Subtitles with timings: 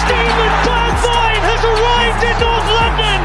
[0.00, 3.20] Steven Bergwijn has arrived in North London.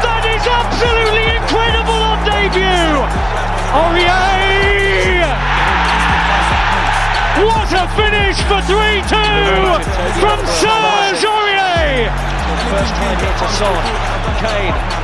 [0.00, 2.96] That is absolutely incredible on debut.
[3.76, 5.28] Aurier!
[7.44, 9.84] What a finish for 3-2
[10.22, 12.08] from Serge Aurier!
[12.70, 13.84] First time here to Son.
[14.40, 15.03] Kane.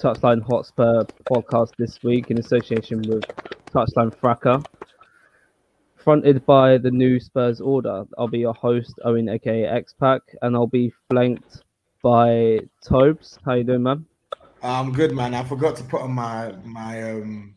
[0.00, 3.22] Touchline Hotspur podcast this week in association with
[3.70, 4.62] Touchline Fracas.
[5.96, 10.56] Fronted by the new Spurs order, I'll be your host, Owen aka X Pack, and
[10.56, 11.64] I'll be flanked
[12.02, 13.38] by Tobes.
[13.44, 14.06] How you doing, man?
[14.62, 15.34] I'm good, man.
[15.34, 17.56] I forgot to put on my my um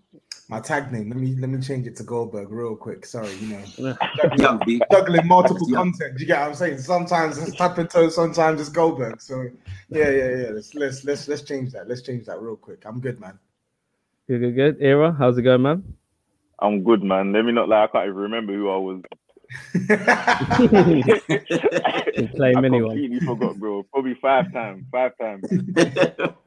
[0.53, 1.09] my tag name.
[1.09, 3.08] Let me let me change it to Goldberg real quick.
[3.08, 3.97] Sorry, you know,
[4.38, 6.19] juggling, juggling multiple content.
[6.19, 6.78] You get what I'm saying?
[6.78, 9.19] Sometimes it's tapping toes, sometimes it's Goldberg.
[9.19, 9.50] So
[9.90, 10.50] yeah, yeah, yeah.
[10.52, 11.90] Let's let's let's let's change that.
[11.90, 12.84] Let's change that real quick.
[12.86, 13.40] I'm good, man.
[14.28, 14.78] Good, good, good.
[14.80, 15.84] Era, how's it going, man?
[16.59, 17.34] I'm good, man.
[17.34, 17.86] Let me not lie.
[17.86, 19.02] I can't even remember who I was.
[22.16, 22.92] You claim I anyone.
[22.92, 23.81] completely forgot, bro.
[23.92, 24.86] Probably five times.
[24.92, 25.46] Five times.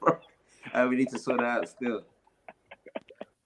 [0.74, 2.02] Uh, we need to sort that out still.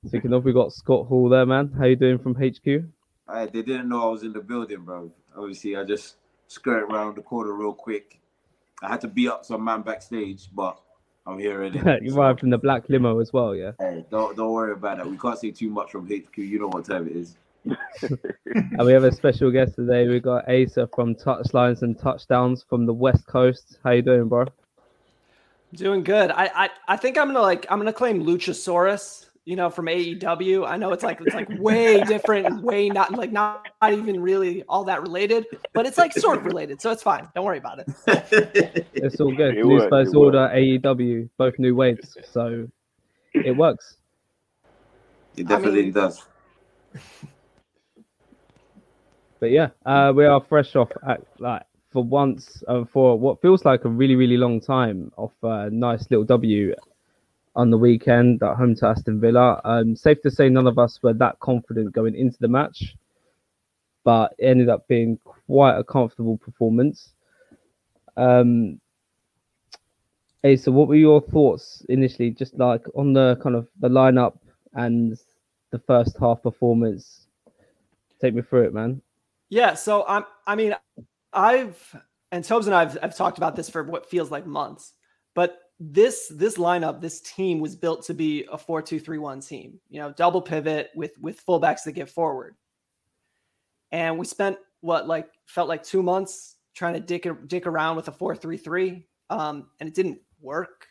[0.07, 1.71] Speaking of, we got Scott Hall there, man.
[1.79, 2.85] How you doing from HQ?
[3.29, 5.11] Uh, they didn't know I was in the building, bro.
[5.37, 6.17] Obviously, I just
[6.49, 8.19] skirted around the corner real quick.
[8.83, 10.81] I had to beat up some man backstage, but
[11.27, 11.81] I'm here already.
[12.03, 13.73] you arrived in the black limo as well, yeah.
[13.79, 15.07] Hey, don't don't worry about that.
[15.07, 16.37] We can't say too much from HQ.
[16.39, 17.37] You know what time it is.
[18.53, 20.09] And we have a special guest today.
[20.09, 23.79] We got Asa from Touchlines and Touchdowns from the West Coast.
[23.85, 24.47] How you doing, bro?
[25.75, 26.31] Doing good.
[26.31, 29.30] I, I I think I'm gonna like I'm gonna claim Luchasaurus.
[29.47, 30.69] You know, from AEW.
[30.69, 34.21] I know it's like it's like way different, and way not like not, not even
[34.21, 37.27] really all that related, but it's like sort of related, so it's fine.
[37.35, 38.87] Don't worry about it.
[38.93, 39.57] It's all good.
[39.57, 42.17] It new works, Spurs it Order, AEW, both new waves.
[42.31, 42.69] So
[43.33, 43.97] it works.
[45.37, 46.23] It definitely mean- does.
[49.41, 53.65] But yeah, uh, we are fresh off at like for once uh, for what feels
[53.65, 56.75] like a really really long time off a nice little W
[57.57, 59.61] on the weekend at home to Aston Villa.
[59.65, 62.95] Um, safe to say none of us were that confident going into the match,
[64.05, 67.15] but it ended up being quite a comfortable performance.
[68.17, 68.81] Um,
[70.43, 74.39] hey, so what were your thoughts initially, just like on the kind of the lineup
[74.75, 75.19] and
[75.71, 77.27] the first half performance?
[78.21, 79.01] Take me through it, man.
[79.49, 80.77] Yeah, so I'm I mean,
[81.33, 81.97] I've
[82.31, 84.93] and Tobes and I've I've talked about this for what feels like months,
[85.35, 89.81] but this this lineup, this team was built to be a 4-2-3-1 team.
[89.89, 92.55] You know, double pivot with with fullbacks that get forward.
[93.91, 98.09] And we spent what like felt like 2 months trying to dick dick around with
[98.09, 100.87] a 4-3-3 um and it didn't work.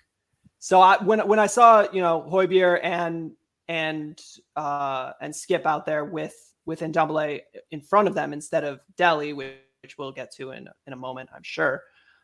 [0.57, 3.31] So I when when I saw, you know, Højbjerg and
[3.67, 4.19] and
[4.55, 6.35] uh and Skip out there with
[6.65, 9.53] with Ndombele in front of them instead of Dele, which,
[9.83, 11.83] which we'll get to in in a moment, I'm sure.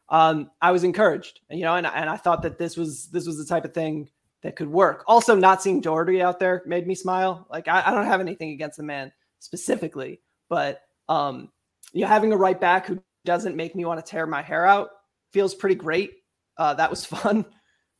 [0.09, 3.37] Um, I was encouraged, you know, and, and I thought that this was this was
[3.37, 4.09] the type of thing
[4.43, 5.03] that could work.
[5.07, 7.47] Also, not seeing Doherty out there made me smile.
[7.49, 11.49] Like I, I don't have anything against the man specifically, but um,
[11.93, 14.65] you know, having a right back who doesn't make me want to tear my hair
[14.65, 14.89] out
[15.33, 16.13] feels pretty great.
[16.57, 17.45] Uh, that was fun.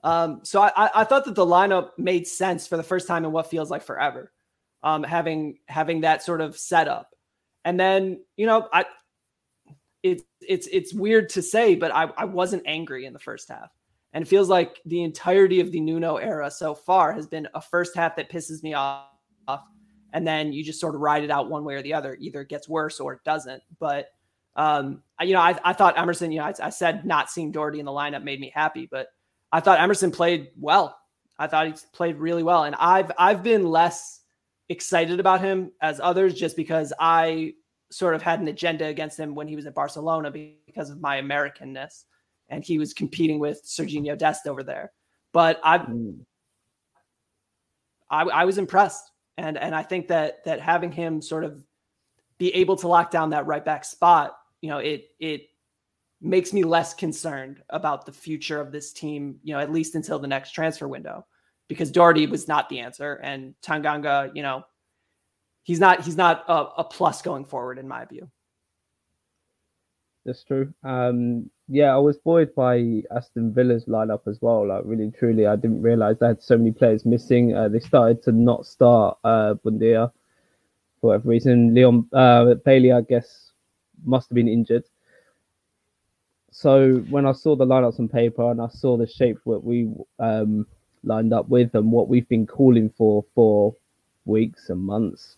[0.04, 3.32] Um, so I, I thought that the lineup made sense for the first time in
[3.32, 4.32] what feels like forever.
[4.84, 7.16] Um, having having that sort of setup,
[7.64, 8.86] and then you know I
[10.06, 13.72] it's it's it's weird to say, but I, I wasn't angry in the first half.
[14.14, 17.60] And it feels like the entirety of the Nuno era so far has been a
[17.60, 19.10] first half that pisses me off.
[20.14, 22.16] And then you just sort of ride it out one way or the other.
[22.22, 23.62] Either it gets worse or it doesn't.
[23.80, 24.12] But
[24.56, 27.80] um, you know, I, I thought Emerson, you know, I, I said not seeing Doherty
[27.80, 29.08] in the lineup made me happy, but
[29.52, 30.98] I thought Emerson played well.
[31.38, 32.64] I thought he played really well.
[32.64, 34.22] And I've I've been less
[34.70, 37.56] excited about him as others just because I
[37.96, 41.22] sort of had an agenda against him when he was at Barcelona because of my
[41.22, 42.04] Americanness,
[42.50, 44.92] and he was competing with Serginho Dest over there.
[45.32, 46.20] But I, mm.
[48.10, 51.66] I, I was impressed, and and I think that that having him sort of
[52.38, 55.48] be able to lock down that right back spot, you know, it it
[56.20, 60.20] makes me less concerned about the future of this team, you know, at least until
[60.20, 61.26] the next transfer window,
[61.70, 64.66] because Doherty was not the answer, and Tanganga, you know,
[65.66, 68.30] he's not he's not a, a plus going forward in my view.
[70.26, 70.74] That's true.
[70.84, 74.68] Um, yeah, I was buoyed by Aston Villa's lineup as well.
[74.68, 77.56] Like really, truly, I didn't realize they had so many players missing.
[77.56, 80.12] Uh, they started to not start uh, Buendia
[81.02, 81.74] for whatever reason.
[81.74, 83.52] Leon uh, Bailey, I guess,
[84.04, 84.86] must have been injured.
[86.52, 89.90] So when I saw the lineups on paper and I saw the shape that we
[90.20, 90.66] um,
[91.04, 93.76] lined up with and what we've been calling for for
[94.26, 95.38] weeks and months,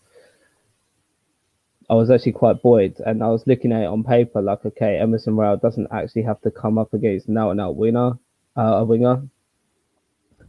[1.90, 4.98] I was actually quite buoyed, and I was looking at it on paper like, okay,
[4.98, 8.18] Emerson Royal doesn't actually have to come up against an out-and-out winner,
[8.56, 9.22] uh, a winger.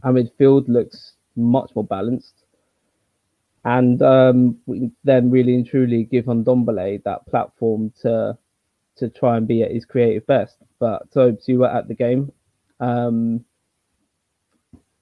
[0.02, 2.44] Our midfield looks much more balanced,
[3.64, 8.36] and um, we then really and truly give Ndombele that platform to
[8.96, 10.56] to try and be at his creative best.
[10.78, 12.32] But so you were at the game.
[12.80, 13.44] Um,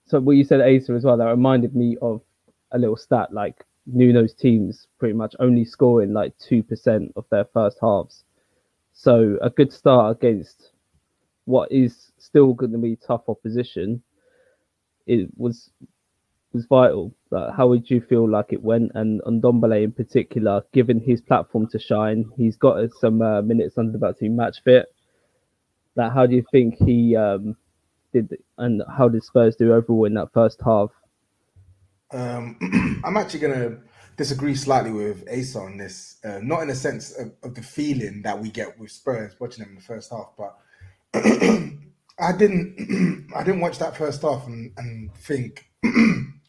[0.07, 2.23] so what you said, Asa, as well, that reminded me of
[2.71, 7.79] a little stat like Nuno's teams pretty much only scoring like 2% of their first
[7.81, 8.25] halves.
[8.93, 10.73] So a good start against
[11.45, 14.03] what is still going to be tough opposition
[15.09, 15.71] it was
[16.53, 17.15] was vital.
[17.31, 18.93] Like, how would you feel like it went?
[18.95, 23.77] And on Ndombele in particular, given his platform to shine, he's got some uh, minutes
[23.77, 24.87] under about to match fit.
[25.97, 27.57] Like, how do you think he um,
[28.13, 30.91] did, and how did Spurs do overall in that first half?
[32.11, 33.79] Um, I'm actually going to
[34.17, 36.17] disagree slightly with Asa on this.
[36.25, 39.63] Uh, not in a sense of, of, the feeling that we get with Spurs watching
[39.63, 40.57] them in the first half, but
[41.15, 43.29] I didn't.
[43.37, 45.71] I didn't watch that first half and, and think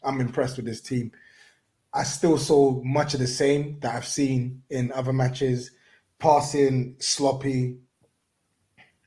[0.02, 1.12] I'm impressed with this team.
[1.92, 5.72] I still saw much of the same that I've seen in other matches.
[6.18, 7.78] Passing sloppy,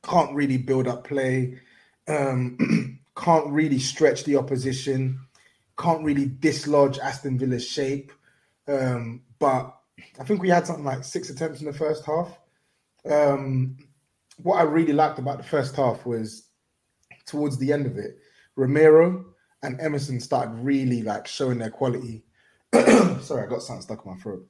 [0.03, 1.59] can't really build up play,
[2.07, 5.19] um, can't really stretch the opposition
[5.83, 8.11] can't really dislodge Aston Villa's shape.
[8.67, 9.75] Um, but
[10.19, 12.39] I think we had something like six attempts in the first half.
[13.09, 13.77] Um,
[14.41, 16.47] what I really liked about the first half was
[17.25, 18.17] towards the end of it,
[18.55, 19.25] Romero
[19.61, 22.23] and Emerson started really like showing their quality.
[22.73, 24.45] Sorry, I got something stuck in my throat.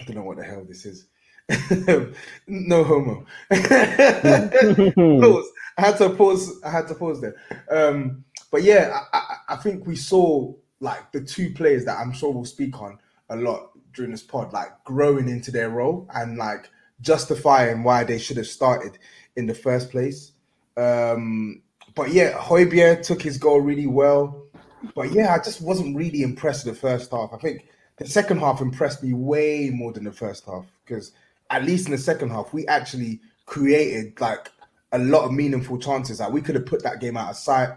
[0.00, 1.06] I don't know what the hell this is.
[2.46, 3.26] no homo.
[3.50, 5.52] pause.
[5.78, 6.60] I had to pause.
[6.64, 7.36] I had to pause there.
[7.70, 9.21] Um, but yeah, I,
[9.52, 13.36] I, think we saw like the two players that I'm sure we'll speak on a
[13.36, 18.36] lot during this pod, like growing into their role and like justifying why they should
[18.36, 18.98] have started
[19.36, 20.32] in the first place.
[20.76, 21.62] Um,
[21.94, 24.46] but yeah, Højbjerg took his goal really well.
[24.94, 27.30] But yeah, I just wasn't really impressed with the first half.
[27.32, 27.68] I think
[27.98, 31.12] the second half impressed me way more than the first half because
[31.50, 34.50] at least in the second half, we actually created like
[34.92, 36.20] a lot of meaningful chances.
[36.20, 37.70] Like we could have put that game out of sight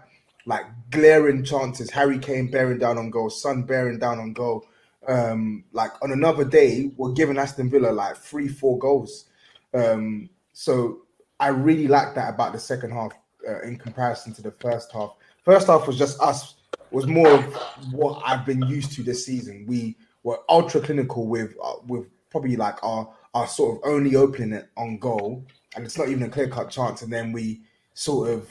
[0.46, 1.90] like glaring chances.
[1.90, 4.64] Harry Kane bearing down on goal, Son bearing down on goal.
[5.06, 9.26] Um, like on another day, we're giving Aston Villa like three, four goals.
[9.74, 11.02] Um, so
[11.38, 13.12] I really like that about the second half
[13.46, 15.14] uh, in comparison to the first half.
[15.44, 16.54] First half was just us,
[16.90, 17.44] was more of
[17.92, 19.64] what I've been used to this season.
[19.68, 24.52] We were ultra clinical with uh, with probably like our our sort of only opening
[24.52, 27.02] it on goal, and it's not even a clear cut chance.
[27.02, 27.60] And then we
[27.94, 28.48] sort of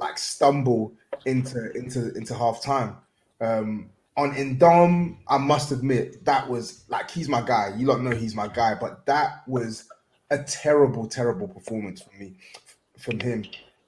[0.00, 0.92] like stumble
[1.26, 2.96] into into into half time.
[3.40, 7.72] Um, on Indom, I must admit that was like he's my guy.
[7.76, 9.84] You don't know he's my guy, but that was
[10.30, 12.34] a terrible, terrible performance from me.
[12.98, 13.44] from him,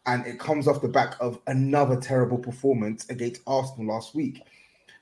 [0.06, 4.42] and it comes off the back of another terrible performance against Arsenal last week.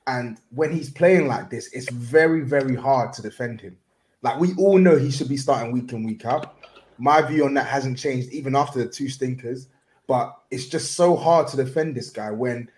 [0.07, 3.77] And when he's playing like this, it's very, very hard to defend him.
[4.21, 6.55] Like we all know he should be starting week in, week out.
[6.97, 9.67] My view on that hasn't changed even after the two stinkers,
[10.07, 12.69] but it's just so hard to defend this guy when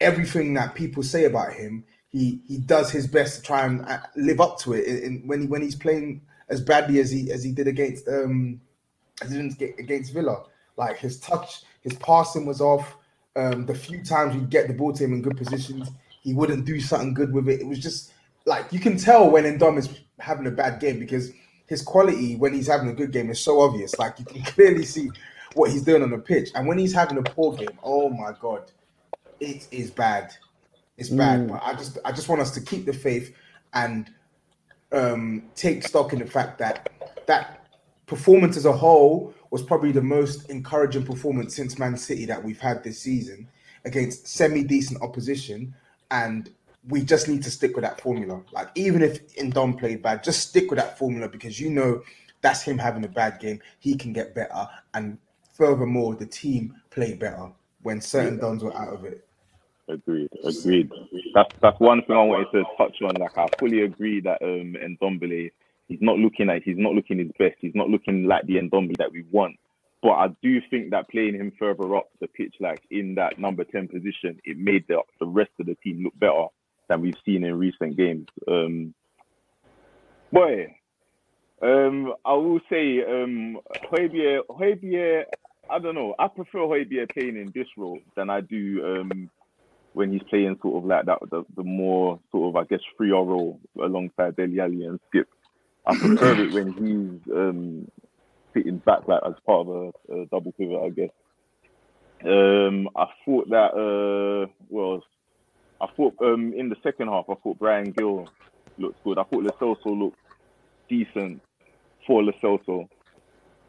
[0.00, 4.00] everything that people say about him, he he does his best to try and uh,
[4.16, 5.04] live up to it.
[5.04, 8.60] And when he when he's playing as badly as he as he did against um
[9.22, 10.44] as he didn't against Villa,
[10.76, 12.96] like his touch, his passing was off.
[13.36, 15.88] Um, the few times we get the ball to him in good positions,
[16.22, 17.60] he wouldn't do something good with it.
[17.60, 18.12] It was just
[18.44, 21.30] like you can tell when Ndom is having a bad game because
[21.66, 23.96] his quality when he's having a good game is so obvious.
[23.98, 25.10] Like you can clearly see
[25.54, 28.32] what he's doing on the pitch, and when he's having a poor game, oh my
[28.40, 28.70] god,
[29.40, 30.32] it is bad.
[30.96, 31.40] It's bad.
[31.40, 31.48] Mm.
[31.48, 33.34] But I just I just want us to keep the faith
[33.72, 34.10] and
[34.92, 36.90] um, take stock in the fact that
[37.26, 37.66] that
[38.06, 42.60] performance as a whole was probably the most encouraging performance since Man City that we've
[42.60, 43.48] had this season
[43.84, 45.74] against semi decent opposition
[46.10, 46.50] and
[46.88, 48.42] we just need to stick with that formula.
[48.52, 52.02] Like even if Ndom played bad, just stick with that formula because you know
[52.40, 53.60] that's him having a bad game.
[53.78, 55.18] He can get better, and
[55.60, 57.52] furthermore, the team played better
[57.82, 59.26] when certain dons were out of it.
[59.88, 60.90] Agreed, agreed.
[61.34, 63.14] That's that's one thing I wanted to touch on.
[63.16, 65.50] Like I fully agree that um Ndombele,
[65.88, 67.56] he's not looking like he's not looking his best.
[67.60, 69.56] He's not looking like the Ndombele that we want.
[70.02, 73.64] But I do think that playing him further up the pitch, like in that number
[73.64, 76.46] 10 position, it made the, the rest of the team look better
[76.88, 78.26] than we've seen in recent games.
[78.48, 78.94] Um,
[80.32, 80.74] boy,
[81.60, 83.58] um, I will say um,
[83.90, 85.24] Højbjerg, Højbjerg,
[85.70, 86.14] I don't know.
[86.18, 89.30] I prefer Højbjerg playing in this role than I do um,
[89.92, 93.22] when he's playing sort of like that, the, the more sort of, I guess, freer
[93.22, 95.28] role alongside Dele Alli and Skip.
[95.86, 97.90] I prefer it when he's um,
[98.52, 101.10] fitting back like as part of a, a double pivot, I guess.
[102.24, 105.02] Um, I thought that uh, well,
[105.80, 108.28] I thought um, in the second half, I thought Bryan Gil
[108.76, 109.18] looked good.
[109.18, 110.18] I thought Lo Celso looked
[110.88, 111.40] decent
[112.06, 112.88] for Lo Celso,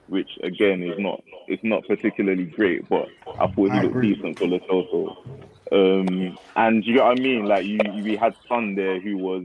[0.07, 3.07] which again is not it's not particularly great, but
[3.39, 5.17] I thought he looked decent for Celso.
[5.71, 7.45] Um, and you know what I mean?
[7.45, 9.43] Like you, we had Son there, who was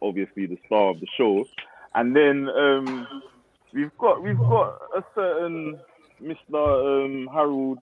[0.00, 1.44] obviously the star of the show,
[1.94, 3.22] and then um,
[3.72, 5.78] we've got we've got a certain
[6.22, 7.04] Mr.
[7.04, 7.78] Um, Harold,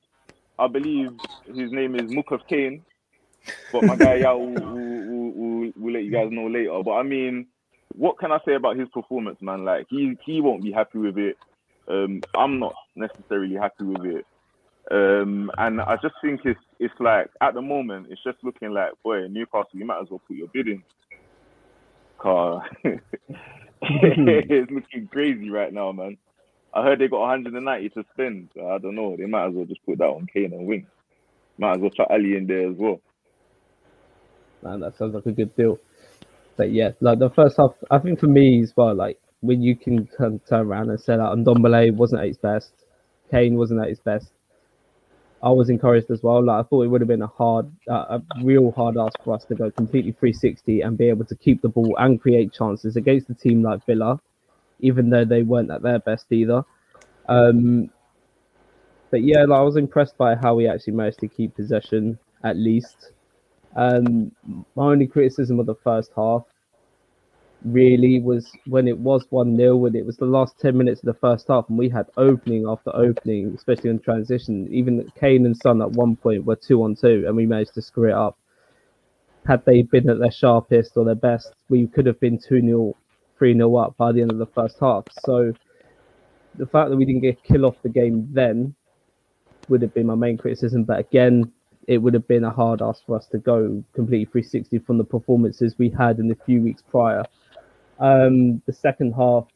[0.59, 1.11] I believe
[1.47, 2.83] his name is Mook of Kane,
[3.73, 6.81] but my guy yeah, will, will, will, will, let you guys know later.
[6.85, 7.47] But I mean,
[7.95, 9.65] what can I say about his performance, man?
[9.65, 11.37] Like he he won't be happy with it.
[11.89, 14.27] Um, I'm not necessarily happy with it.
[14.91, 18.91] Um, and I just think it's it's like at the moment it's just looking like
[19.03, 20.83] boy Newcastle you might as well put your bid in.
[22.19, 22.69] Car
[23.83, 26.17] it's looking crazy right now, man.
[26.73, 28.49] I heard they got 190 to spend.
[28.55, 29.17] So I don't know.
[29.17, 30.87] They might as well just put that on Kane and Wing.
[31.57, 33.01] Might as well chuck Alli in there as well.
[34.63, 35.79] Man, that sounds like a good deal.
[36.57, 39.77] But yeah, like the first half, I think for me as well, like when you
[39.77, 42.73] can turn, turn around and say that Ndombele wasn't at his best,
[43.31, 44.33] Kane wasn't at his best,
[45.45, 46.43] I was encouraged as well.
[46.43, 49.35] Like I thought it would have been a hard, uh, a real hard ask for
[49.35, 52.97] us to go completely 360 and be able to keep the ball and create chances
[52.97, 54.19] against a team like Villa,
[54.81, 56.65] even though they weren't at their best either.
[57.29, 57.91] Um,
[59.11, 62.57] but yeah, like, I was impressed by how we actually managed to keep possession at
[62.57, 63.13] least.
[63.77, 64.33] Um,
[64.75, 66.45] my only criticism of the first half
[67.65, 71.07] really was when it was 1 0, when it was the last 10 minutes of
[71.07, 74.69] the first half, and we had opening after opening, especially in transition.
[74.71, 77.83] Even Kane and Son at one point were 2 on 2, and we managed to
[77.83, 78.39] screw it up.
[79.47, 82.97] Had they been at their sharpest or their best, we could have been 2 0,
[83.39, 85.05] 3 0 up by the end of the first half.
[85.25, 85.53] So
[86.57, 88.75] the fact that we didn't get kill off the game then
[89.69, 90.85] would have been my main criticism.
[90.85, 91.53] But again,
[91.87, 95.05] it would have been a hard ask for us to go completely 360 from the
[95.05, 97.25] performances we had in the few weeks prior.
[98.05, 99.47] Um, the second half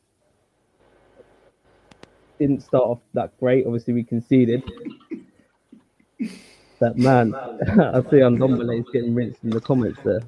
[2.39, 3.67] didn't start off that great.
[3.67, 4.63] Obviously, we conceded.
[6.79, 10.21] that man, I see Ndombele is getting rinsed in the comments there.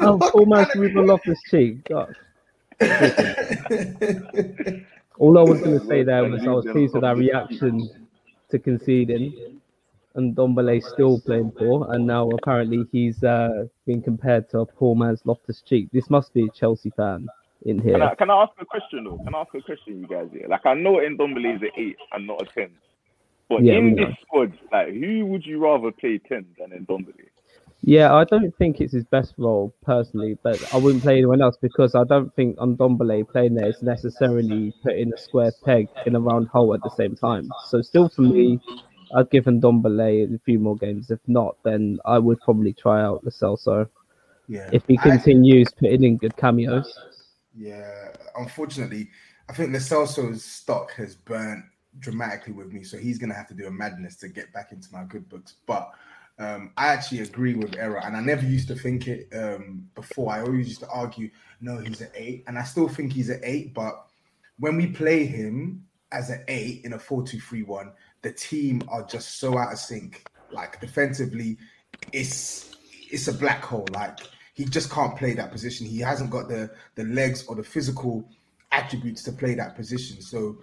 [0.00, 1.86] oh, Paul Mass with a Loftus cheek.
[1.86, 2.16] God.
[5.18, 7.90] All I was going to say there was I was pleased with our reaction
[8.50, 9.57] to conceding
[10.18, 14.94] and Ndombele still playing poor, and now apparently he's uh, being compared to a poor
[14.94, 15.88] man's Loftus Cheek.
[15.92, 17.28] This must be a Chelsea fan
[17.64, 17.92] in here.
[17.92, 19.18] Can I, can I, ask a question though?
[19.24, 20.28] Can I ask a question, you guys?
[20.32, 20.46] Here?
[20.48, 22.70] Like I know Ndombele is an eight and not a ten,
[23.48, 27.28] but yeah, in this squad, like who would you rather play ten than Ndombele?
[27.82, 31.56] Yeah, I don't think it's his best role personally, but I wouldn't play anyone else
[31.62, 36.20] because I don't think Ndombele playing there is necessarily putting a square peg in a
[36.20, 37.48] round hole at the same time.
[37.68, 38.58] So still for me,
[39.14, 41.10] I'd give Ndombele a few more games.
[41.10, 43.88] If not, then I would probably try out Lo Celso.
[44.48, 44.68] Yeah.
[44.72, 46.98] If he continues I, putting in good cameos.
[47.56, 49.10] Yeah, unfortunately,
[49.48, 51.64] I think Lo Celso's stock has burnt
[51.98, 54.88] dramatically with me, so he's gonna have to do a madness to get back into
[54.92, 55.56] my good books.
[55.66, 55.90] But
[56.38, 60.32] um, I actually agree with Era, and I never used to think it um, before.
[60.32, 63.40] I always used to argue, no, he's an eight, and I still think he's an
[63.42, 63.74] eight.
[63.74, 64.06] But
[64.58, 69.58] when we play him as an eight in a four-two-three-one, the team are just so
[69.58, 70.26] out of sync.
[70.50, 71.58] Like defensively,
[72.12, 72.76] it's
[73.10, 73.86] it's a black hole.
[73.92, 74.18] Like
[74.54, 75.86] he just can't play that position.
[75.86, 78.28] He hasn't got the the legs or the physical
[78.72, 80.20] attributes to play that position.
[80.20, 80.58] So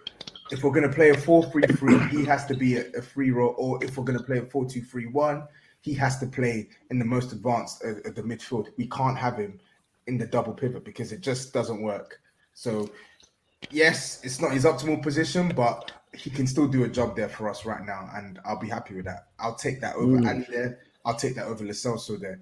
[0.52, 3.56] if we're going to play a 4-3-3, he has to be a, a free roll,
[3.58, 5.48] or if we're going to play a 4-2-3-1,
[5.82, 8.68] he has to play in the most advanced of, of the midfield.
[8.78, 9.60] We can't have him
[10.08, 12.20] in the double pivot because it just doesn't work.
[12.54, 12.90] So,
[13.72, 17.50] yes, it's not his optimal position, but he can still do a job there for
[17.50, 19.28] us right now, and I'll be happy with that.
[19.40, 20.28] I'll take that over mm.
[20.28, 20.80] Ali there.
[21.06, 22.40] I'll take that over Lo Celso there.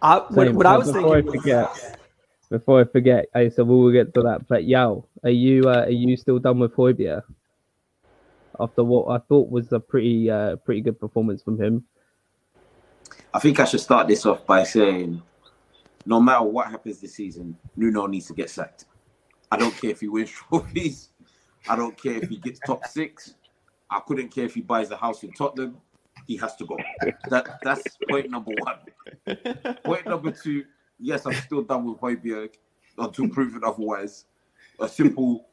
[0.00, 1.28] I, what, what I was before thinking.
[1.28, 1.92] I forget, was...
[2.48, 4.46] Before I forget, I so we'll get to that.
[4.46, 7.22] But Yao, are you uh, are you still done with Højbjerg?
[8.58, 11.84] After what I thought was a pretty uh, pretty good performance from him.
[13.34, 15.20] I think I should start this off by saying,
[16.06, 18.86] no matter what happens this season, Nuno needs to get sacked.
[19.50, 21.10] I don't care if he wins trophies.
[21.68, 23.34] I don't care if he gets top six.
[23.90, 25.78] I couldn't care if he buys a house in Tottenham.
[26.26, 26.76] He has to go.
[27.28, 29.36] That that's point number one.
[29.84, 30.64] Point number two.
[30.98, 32.54] Yes, I'm still done with Højbjerg
[32.98, 34.24] until proven otherwise.
[34.80, 35.46] A simple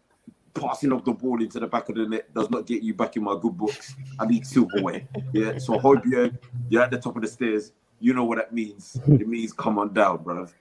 [0.54, 3.16] passing of the ball into the back of the net does not get you back
[3.18, 3.96] in my good books.
[4.20, 5.08] I need silverware.
[5.32, 5.58] Yeah.
[5.58, 6.38] So Højbjerg,
[6.70, 7.72] you're at the top of the stairs.
[8.00, 9.00] You know what that means.
[9.08, 10.52] It means come on down, brother.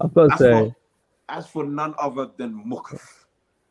[0.00, 0.74] I've got to say.
[1.30, 3.00] As for none other than Mukev,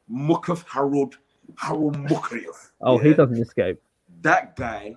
[0.10, 1.18] Mukev Harold
[1.58, 2.72] Harold Mukev.
[2.82, 3.82] Oh, yeah, he doesn't escape.
[4.22, 4.96] That guy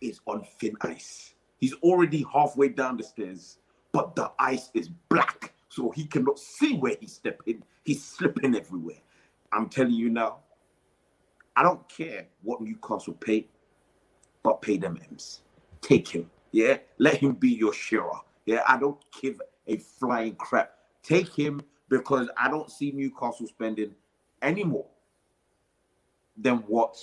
[0.00, 1.34] is on thin ice.
[1.58, 3.58] He's already halfway down the stairs,
[3.90, 7.62] but the ice is black, so he cannot see where he's stepping.
[7.84, 8.98] He's slipping everywhere.
[9.52, 10.38] I'm telling you now,
[11.56, 13.48] I don't care what Newcastle pay,
[14.42, 15.40] but pay them M's.
[15.80, 16.30] Take him.
[16.52, 16.78] Yeah.
[16.98, 18.20] Let him be your Shearer.
[18.46, 18.62] Yeah.
[18.66, 20.72] I don't give a flying crap.
[21.02, 21.60] Take him
[21.98, 23.94] because I don't see Newcastle spending
[24.42, 24.86] any more
[26.36, 26.96] than what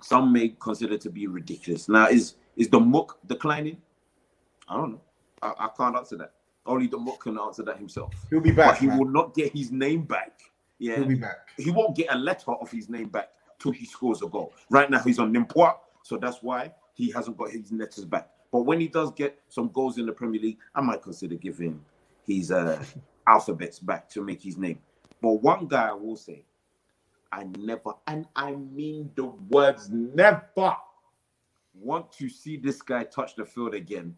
[0.00, 1.88] some may consider to be ridiculous.
[1.88, 3.78] Now, is is the muck declining?
[4.68, 5.00] I don't know.
[5.42, 6.32] I, I can't answer that.
[6.66, 8.12] Only the muck can answer that himself.
[8.28, 8.72] He'll be back.
[8.72, 8.98] But he man.
[8.98, 10.40] will not get his name back
[10.80, 11.50] yeah, he'll be back.
[11.58, 13.28] He won't get a letter of his name back
[13.60, 14.54] till he scores a goal.
[14.70, 18.30] Right now, he's on Nîmes, so that's why he hasn't got his letters back.
[18.50, 21.84] But when he does get some goals in the Premier League, I might consider giving
[22.26, 22.82] his uh,
[23.30, 24.78] alphabets back to make his name.
[25.22, 26.44] But one guy I will say,
[27.30, 30.76] I never, and I mean the words never,
[31.74, 34.16] want to see this guy touch the field again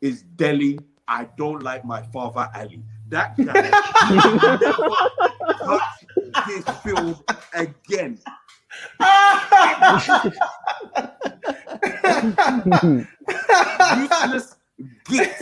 [0.00, 0.78] is Dele.
[1.06, 2.82] I don't like my father Alli.
[3.08, 3.44] That guy
[4.60, 4.88] never
[5.58, 5.82] touch
[6.48, 7.22] this field
[7.54, 8.18] again.
[13.96, 14.56] Useless
[15.06, 15.32] git.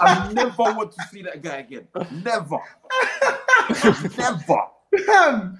[0.00, 1.88] I never want to see that guy again.
[2.24, 2.58] Never.
[4.16, 4.62] never.
[5.06, 5.58] Bam.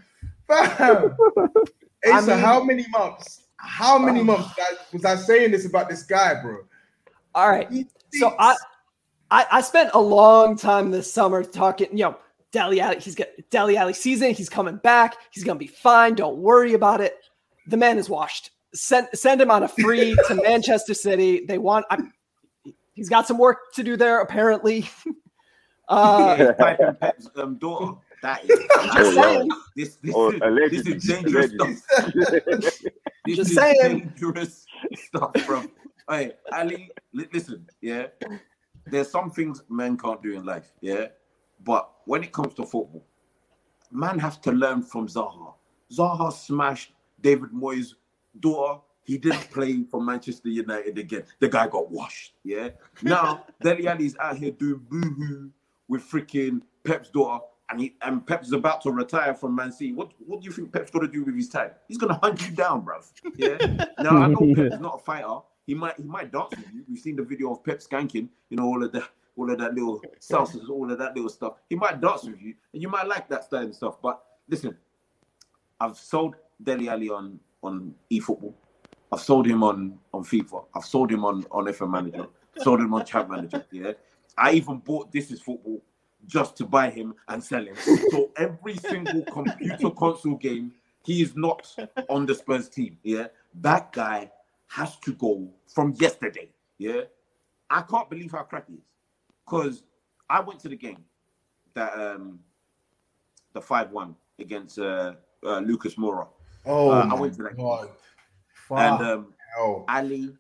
[0.49, 1.17] Bam.
[2.05, 3.45] Hey, I mean, how many months?
[3.57, 4.55] How many um, months
[4.93, 6.59] was I saying this about this guy, bro?
[7.35, 7.69] All right.
[8.13, 8.57] So I,
[9.31, 12.17] I I spent a long time this summer talking, you know,
[12.53, 14.33] Dele Alli, he's got Dele Alli season.
[14.33, 15.17] He's coming back.
[15.31, 16.15] He's gonna be fine.
[16.15, 17.17] Don't worry about it.
[17.67, 18.51] The man is washed.
[18.73, 21.45] Send send him on a free to Manchester City.
[21.45, 21.87] They want.
[21.91, 21.99] I,
[22.97, 24.89] he's got some work to do there apparently.
[25.89, 26.53] Uh,
[27.37, 28.01] um, door.
[28.21, 28.59] That is,
[28.93, 29.49] just saying.
[29.77, 30.41] This, this, is,
[30.73, 32.13] this is dangerous stuff.
[33.25, 34.11] this just is saying.
[34.19, 35.63] dangerous stuff, bro.
[36.11, 38.07] Hey, Alli, listen, yeah.
[38.87, 41.07] There's some things men can't do in life, yeah.
[41.63, 43.07] But when it comes to football,
[43.93, 45.55] man have to learn from Zaha.
[45.93, 47.95] Zaha smashed David Moyes'
[48.41, 48.81] daughter.
[49.07, 51.23] He didn't play for Manchester United again.
[51.39, 52.35] The guy got washed.
[52.43, 52.71] Yeah.
[53.03, 55.51] Now Dele Alli's out here doing boohoo
[55.87, 59.93] with freaking Pep's daughter, and he and Pep's about to retire from Man City.
[59.93, 61.71] What what do you think Pep's gonna do with his time?
[61.87, 63.11] He's gonna hunt you down, bruv.
[63.37, 63.87] Yeah.
[64.01, 65.39] Now I know Pep's not a fighter.
[65.69, 66.85] He might he might dance with you.
[66.89, 69.75] We've seen the video of Pep skanking, you know, all of that all of that
[69.75, 71.55] little salsas, all of that little stuff.
[71.71, 74.03] He might dance with you, and you might like that style and stuff.
[74.03, 74.77] But listen,
[75.79, 78.55] I've sold Dele Alli on on eFootball.
[79.13, 80.65] I've sold him on on FIFA.
[80.75, 82.27] I've sold him on on FM Manager.
[82.59, 83.65] Sold him on Chat Manager.
[83.71, 83.93] Yeah,
[84.37, 85.83] I even bought This Is Football
[86.27, 87.77] just to buy him and sell him.
[88.11, 90.73] So every single computer console game,
[91.05, 91.73] he is not
[92.09, 92.99] on the Spurs team.
[93.03, 93.29] Yeah,
[93.61, 94.31] that guy
[94.69, 96.49] has to go from yesterday.
[96.79, 97.03] Yeah,
[97.71, 98.85] I can't believe how crappy he is
[99.45, 99.83] because
[100.29, 101.05] I went to the game
[101.75, 102.41] that um
[103.53, 105.15] the five one against uh,
[105.45, 106.29] uh, Lucas Moura.
[106.67, 107.87] Oh, uh, I went to that God.
[107.87, 107.95] game.
[108.71, 109.35] And um,
[109.89, 110.35] Alli,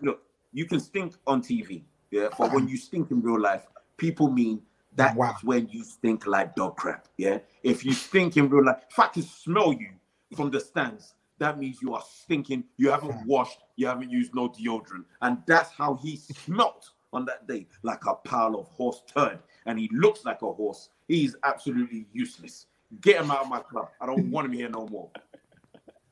[0.00, 3.66] look, you can stink on TV, yeah, but when you stink in real life,
[3.96, 4.62] people mean
[4.94, 5.34] that's wow.
[5.42, 7.08] when you stink like dog crap.
[7.16, 7.38] Yeah.
[7.62, 9.90] If you stink in real life, if I can smell you
[10.36, 12.64] from the stands, that means you are stinking.
[12.76, 15.04] You haven't washed, you haven't used no deodorant.
[15.22, 19.38] And that's how he smelt on that day, like a pile of horse turd.
[19.66, 20.90] And he looks like a horse.
[21.08, 22.66] He's absolutely useless.
[23.00, 23.88] Get him out of my club.
[24.00, 25.10] I don't want him here no more.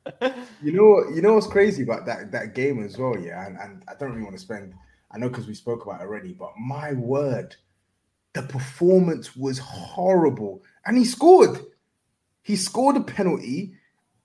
[0.62, 3.46] You know, you know what's crazy about that that game as well, yeah.
[3.46, 4.74] And, and I don't really want to spend.
[5.10, 7.56] I know because we spoke about it already, but my word,
[8.34, 11.58] the performance was horrible, and he scored.
[12.42, 13.74] He scored a penalty,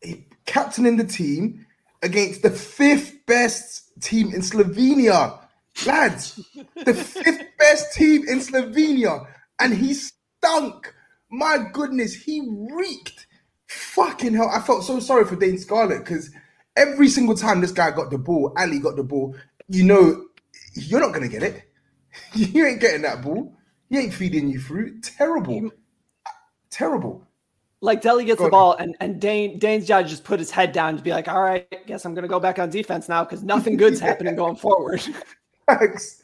[0.01, 1.65] he, captaining the team
[2.01, 5.39] against the fifth best team in Slovenia,
[5.85, 6.39] lads.
[6.85, 9.25] the fifth best team in Slovenia,
[9.59, 10.93] and he stunk.
[11.29, 13.27] My goodness, he reeked.
[13.67, 16.29] Fucking hell, I felt so sorry for Dane Scarlett because
[16.75, 19.35] every single time this guy got the ball, Alli got the ball,
[19.67, 20.25] you know,
[20.73, 21.61] you're not gonna get it.
[22.33, 23.53] You ain't getting that ball.
[23.89, 25.03] He ain't feeding you fruit.
[25.03, 25.69] Terrible.
[26.69, 27.27] Terrible.
[27.81, 30.71] Like Dele gets go the ball and, and Dane Dane's job just put his head
[30.71, 33.43] down to be like, all right, guess I'm gonna go back on defense now because
[33.43, 35.01] nothing good's happening going forward.
[35.69, 36.21] Thanks.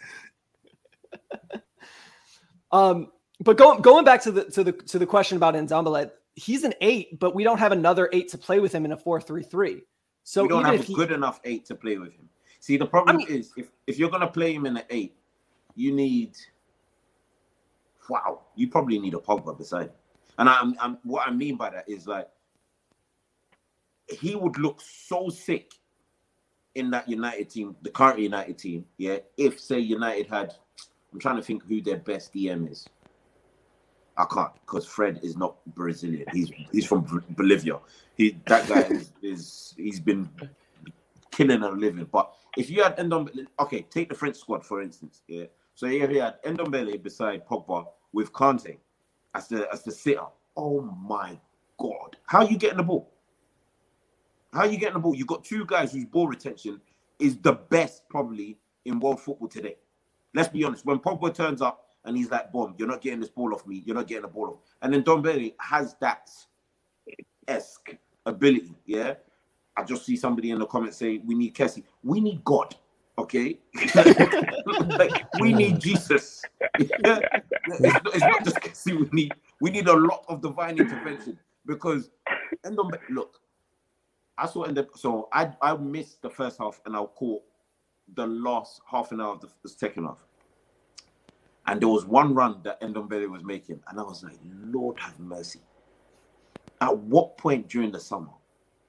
[2.72, 6.64] um, but going going back to the to the to the question about Ndombele, he's
[6.64, 9.20] an eight, but we don't have another eight to play with him in a four
[9.22, 9.84] three three.
[10.24, 12.30] So we don't have a he, good enough eight to play with him.
[12.60, 15.16] See, the problem I mean, is if if you're gonna play him in an eight,
[15.76, 16.38] you need
[18.10, 19.94] wow, you probably need a Pogba beside him.
[20.38, 22.28] And I'm, I'm what I mean by that is like
[24.10, 25.74] he would look so sick
[26.76, 29.18] in that United team, the current United team, yeah.
[29.38, 30.56] If say United had,
[31.12, 32.88] I'm trying to think who their best DM is.
[34.18, 36.26] I can't because Fred is not Brazilian.
[36.32, 37.80] He's he's from Bolivia.
[38.16, 40.30] He that guy is, is he's been
[41.32, 42.08] killing and living.
[42.12, 45.22] But if you had Endom, okay, take the French squad for instance.
[45.28, 45.46] Yeah.
[45.76, 48.78] So if you had Ndombele beside Pogba with Kante
[49.34, 50.26] as the as the sitter.
[50.58, 51.40] Oh my
[51.80, 52.18] god.
[52.28, 53.10] How are you getting the ball?
[54.54, 55.16] How are you getting the ball?
[55.16, 56.82] You've got two guys whose ball retention
[57.20, 59.78] is the best probably in world football today.
[60.34, 60.86] Let's be honest.
[60.86, 63.84] When Pogba turns up and he's like, "Bomb, you're not getting this ball off me.
[63.86, 66.30] You're not getting the ball off." And then Don Ndombele has that
[67.48, 68.76] esque ability.
[68.86, 69.16] Yeah,
[69.78, 71.84] I just see somebody in the comments say, "We need Kessie.
[72.04, 72.76] We need God."
[73.18, 73.60] Okay,
[73.96, 76.44] like, we need Jesus.
[76.80, 77.22] it's, not,
[77.68, 79.34] it's, not, just Kessie we need.
[79.60, 82.10] We need a lot of divine intervention because
[82.64, 82.92] And Endom.
[83.10, 83.40] Look,
[84.38, 87.44] I saw in the so I I missed the first half and I caught
[88.16, 90.24] the last half an hour of the second half.
[91.68, 95.20] And there was one run that Ndombele was making, and I was like, Lord have
[95.20, 95.62] mercy.
[96.82, 98.32] At what point during the summer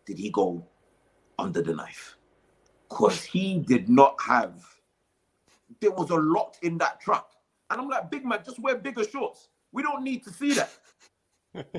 [0.07, 0.67] did he go
[1.39, 2.17] under the knife?
[2.93, 4.55] because he did not have.
[5.81, 7.31] There was a lot in that truck,
[7.71, 9.49] and I'm like, big man, just wear bigger shorts.
[9.73, 10.71] We don't need to see that.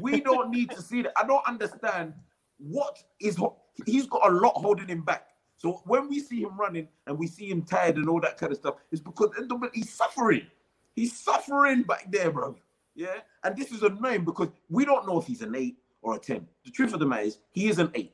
[0.01, 1.13] we don't need to see that.
[1.15, 2.13] I don't understand
[2.57, 3.37] what is.
[3.85, 5.27] He's got a lot holding him back.
[5.57, 8.51] So when we see him running and we see him tired and all that kind
[8.51, 9.29] of stuff, it's because
[9.73, 10.47] he's suffering.
[10.95, 12.55] He's suffering back there, bro.
[12.95, 13.19] Yeah.
[13.43, 16.47] And this is annoying because we don't know if he's an eight or a 10.
[16.65, 18.13] The truth of the matter is, he is an eight.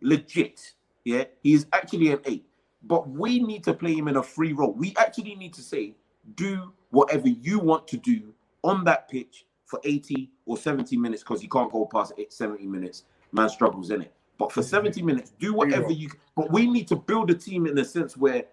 [0.00, 0.72] Legit.
[1.04, 2.46] Yeah, he's actually an eight.
[2.82, 4.72] But we need to play him in a free role.
[4.72, 5.94] We actually need to say,
[6.34, 8.32] do whatever you want to do
[8.62, 13.04] on that pitch for 80 or 70 minutes because you can't go past 70 minutes.
[13.32, 14.12] Man struggles in it.
[14.38, 16.10] But for 70 minutes, do whatever you.
[16.36, 18.44] But we need to build a team in a sense where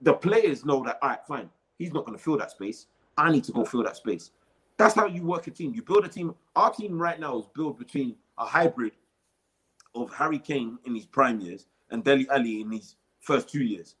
[0.00, 2.86] the players know that, all right, fine, he's not going to fill that space.
[3.16, 4.30] I need to go fill that space.
[4.76, 5.74] That's how you work a team.
[5.74, 6.34] You build a team.
[6.54, 8.92] Our team right now is built between a hybrid
[9.94, 13.96] of Harry Kane in his prime years and Dele Alli in his first two years.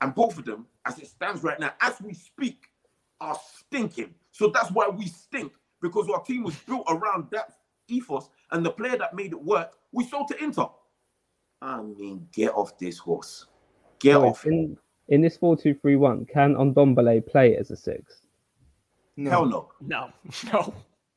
[0.00, 2.68] And both of them, as it stands right now, as we speak,
[3.20, 4.14] are stinking.
[4.30, 7.54] So that's why we stink because our team was built around that
[7.88, 10.66] ethos and the player that made it work, we sold to Inter.
[11.62, 13.46] I mean, get off this horse.
[13.98, 14.44] Get oh, off.
[14.46, 14.76] In,
[15.08, 18.22] in this 4 2 3 1, can Ndombele play as a six?
[19.16, 19.30] No.
[19.30, 19.68] Hell no.
[19.80, 20.10] No.
[20.52, 20.74] No.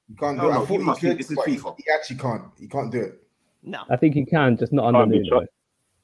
[0.08, 0.52] You can't do it.
[0.52, 1.76] I thought he could, this is FIFA.
[1.78, 2.44] He actually can't.
[2.60, 3.24] He can't do it.
[3.64, 3.80] No.
[3.90, 5.48] I think he can, just not under Nuno.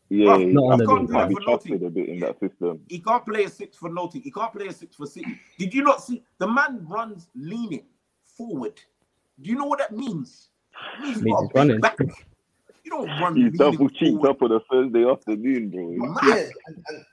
[0.09, 1.11] Yeah, he, Not he underneath.
[1.11, 2.81] can't be For trusted a bit in that system.
[2.89, 4.23] He can't play a six for Nottingham.
[4.23, 5.39] He can't play a six for City.
[5.57, 7.85] Did you not see the man runs leaning
[8.25, 8.81] forward?
[9.39, 10.49] Do you know what that means?
[10.97, 11.79] It means you Means he's running.
[11.79, 11.97] back.
[12.83, 13.35] You don't run.
[13.35, 15.91] He's leaning double cheeked up on a Thursday afternoon, bro.
[16.27, 17.05] Yeah, and- and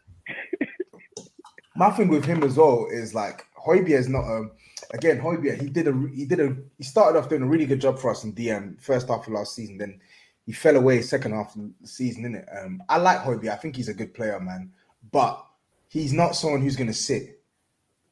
[1.76, 4.50] my thing with him as well is like Højbjerg is not um
[4.92, 7.80] again Højbjerg he did a he did a he started off doing a really good
[7.80, 10.00] job for us in DM first half of last season then
[10.44, 13.56] he fell away second half of the season in it um I like Højbjerg I
[13.56, 14.72] think he's a good player man
[15.12, 15.44] but
[15.88, 17.40] he's not someone who's gonna sit.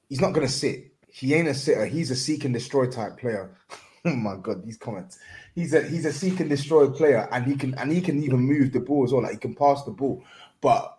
[0.08, 0.92] He's not gonna sit.
[1.08, 1.86] He ain't a sitter.
[1.86, 3.56] He's a seek and destroy type player.
[4.08, 5.18] Oh my god these comments.
[5.56, 8.38] He's a he's a seek and destroy player and he can and he can even
[8.38, 9.22] move the ball as well.
[9.22, 10.22] Like he can pass the ball
[10.60, 10.96] but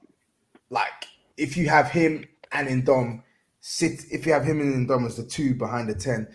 [0.69, 1.06] like
[1.37, 3.23] if you have him and Indom
[3.59, 6.27] sit, if you have him and Indom as the two behind the ten,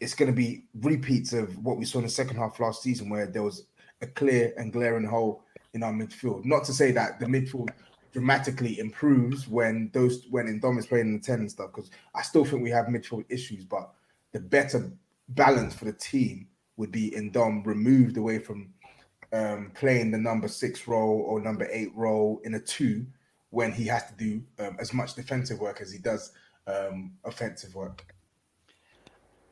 [0.00, 3.08] it's going to be repeats of what we saw in the second half last season,
[3.08, 3.66] where there was
[4.02, 6.44] a clear and glaring hole in our midfield.
[6.44, 7.70] Not to say that the midfield
[8.12, 12.22] dramatically improves when those when Indom is playing in the ten and stuff, because I
[12.22, 13.92] still think we have midfield issues, but
[14.32, 14.90] the better
[15.30, 18.72] balance for the team would be Indom removed away from
[19.32, 23.06] um, playing the number six role or number eight role in a two
[23.50, 26.32] when he has to do um, as much defensive work as he does
[26.66, 28.04] um, offensive work.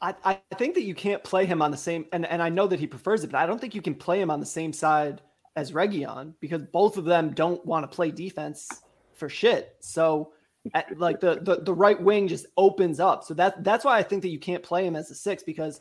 [0.02, 2.66] I, I think that you can't play him on the same, and, and I know
[2.66, 4.72] that he prefers it, but I don't think you can play him on the same
[4.72, 5.22] side
[5.56, 8.68] as Region because both of them don't want to play defense
[9.14, 9.76] for shit.
[9.80, 10.32] So,
[10.72, 13.24] at, like the, the the right wing just opens up.
[13.24, 15.80] So that that's why I think that you can't play him as a six because,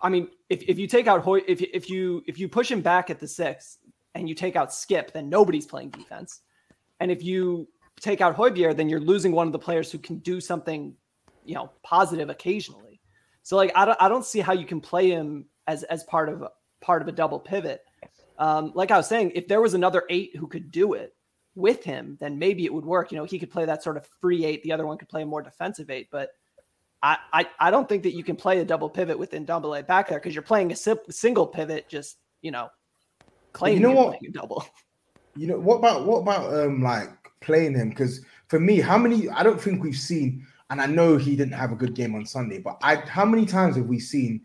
[0.00, 2.82] I mean, if, if you take out Hoy, if if you if you push him
[2.82, 3.78] back at the six
[4.14, 6.40] and you take out Skip, then nobody's playing defense.
[7.00, 7.68] And if you
[8.00, 10.94] take out Højbjerg, then you're losing one of the players who can do something,
[11.44, 13.00] you know, positive occasionally.
[13.42, 16.28] So like I don't I don't see how you can play him as as part
[16.28, 16.44] of
[16.80, 17.82] part of a double pivot.
[18.38, 21.14] Um, like I was saying, if there was another eight who could do it
[21.54, 23.12] with him, then maybe it would work.
[23.12, 24.62] You know, he could play that sort of free eight.
[24.62, 26.08] The other one could play a more defensive eight.
[26.10, 26.30] But
[27.02, 29.82] I I, I don't think that you can play a double pivot within double A
[29.82, 31.88] back there because you're playing a sim- single pivot.
[31.88, 32.68] Just you know,
[33.52, 34.18] claiming know what?
[34.18, 34.64] playing a double.
[35.36, 37.90] You know what about what about um like playing him?
[37.90, 39.28] Because for me, how many?
[39.28, 42.24] I don't think we've seen, and I know he didn't have a good game on
[42.26, 44.42] Sunday, but I how many times have we seen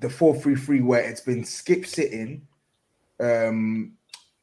[0.00, 2.46] the four three three where it's been skip sitting,
[3.20, 3.92] um,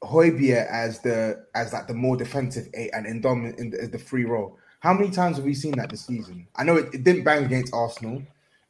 [0.04, 4.26] Højbjerg as the as like the more defensive eight and Indom in the, the free
[4.26, 4.58] role.
[4.80, 6.46] How many times have we seen that this season?
[6.58, 8.22] I know it, it didn't bang against Arsenal,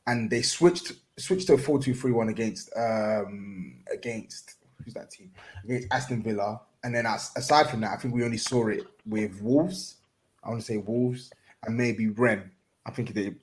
[0.06, 5.10] and they switched switched to a four two three one against um against who's that
[5.10, 5.32] team
[5.64, 6.62] against Aston Villa.
[6.84, 9.98] And then as, aside from that, I think we only saw it with Wolves.
[10.44, 11.32] I want to say Wolves
[11.66, 12.50] and maybe Rennes.
[12.86, 13.34] I think they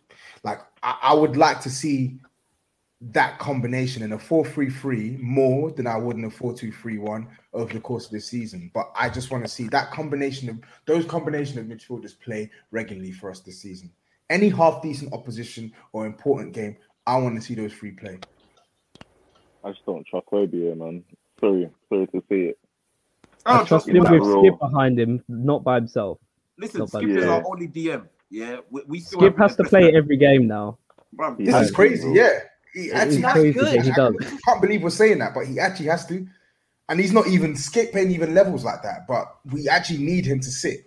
[0.44, 2.18] like I, I would like to see
[3.00, 8.05] that combination in a 4-3-3 more than I would in a 4-2-3-1 over the course
[8.07, 8.70] of the season.
[8.74, 13.12] But I just want to see that combination of those combination of midfielders play regularly
[13.12, 13.90] for us this season.
[14.29, 16.76] Any half decent opposition or important game,
[17.07, 18.18] I want to see those three play.
[19.64, 21.03] I just don't trust Højbjerg, man.
[21.40, 22.59] Sorry, sorry to say it.
[23.46, 24.38] I I trust trust him him with at.
[24.40, 26.18] Skip behind him, not by himself.
[26.59, 26.98] Listen, Not bad.
[27.03, 27.31] Skip is Yeah.
[27.31, 28.09] our only DM.
[28.31, 30.79] Yeah, we, we still Skip has to play every game now.
[31.16, 32.14] Bruv, He This has is crazy, bro.
[32.14, 32.38] yeah.
[32.74, 33.64] He It actually is has crazy, to.
[33.64, 34.14] but he I does.
[34.46, 36.26] can't believe we're saying that, but he actually has to.
[36.88, 39.07] And he's not even skipping even levels like that.
[39.09, 40.87] But we actually need him to sit.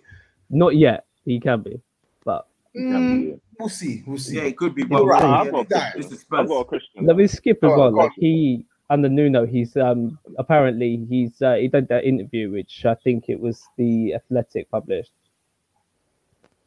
[0.50, 1.06] Not yet.
[1.24, 1.80] He can be,
[2.24, 3.40] but mm, He can be.
[3.58, 4.02] We'll see.
[4.06, 4.36] We'll see.
[4.36, 4.82] Yeah, it could be.
[4.82, 5.22] You're But right.
[5.22, 7.04] yeah, I've got a this- is I've got a question.
[7.06, 7.90] let me skip as well.
[7.92, 12.94] Like he under Nuno, he's um apparently he's uh, he did that interview which I
[12.94, 15.12] think it was the Athletic published,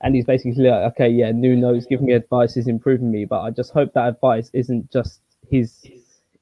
[0.01, 3.51] and he's basically like, okay, yeah, Nuno's giving me advice, he's improving me, but I
[3.51, 5.87] just hope that advice isn't just his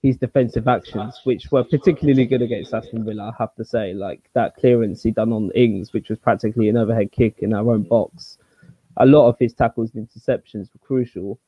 [0.01, 3.33] his defensive actions, which were particularly good against Aston Villa.
[3.33, 6.77] I have to say, like that clearance he done on Ings, which was practically an
[6.77, 8.37] overhead kick in our own box.
[8.97, 11.39] A lot of his tackles and interceptions were crucial.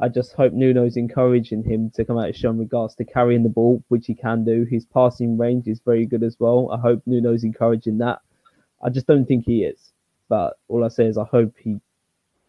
[0.00, 3.42] I just hope Nuno's encouraging him to come out of show in regards to carrying
[3.42, 4.64] the ball, which he can do.
[4.64, 6.70] His passing range is very good as well.
[6.72, 8.20] I hope Nuno's encouraging that.
[8.82, 9.92] I just don't think he is.
[10.28, 11.80] But all I say is I hope he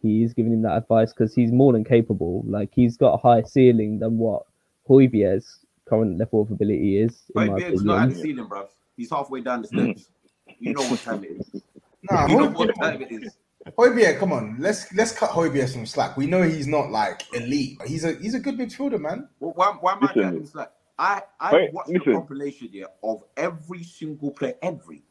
[0.00, 2.42] he is giving him that advice because he's more than capable.
[2.46, 4.44] Like he's got a higher ceiling than what
[4.88, 7.12] Højbjerg's current level of ability is.
[7.12, 8.68] In But my Beard's not at the ceiling, bruv.
[8.96, 10.10] He's halfway down the steps.
[10.58, 11.62] You know what time it is.
[12.10, 13.36] Nah, You know what time it is.
[13.78, 14.56] Højbjerg, come on.
[14.58, 16.16] Let's let's cut Højbjerg some slack.
[16.16, 19.28] We know he's not like elite, but he's a he's a good midfielder, man.
[19.40, 20.22] Well, why, why am I Listen.
[20.22, 20.72] getting slack?
[20.98, 22.12] I I Wait, watched listen.
[22.12, 25.02] the compilation here of every single player, every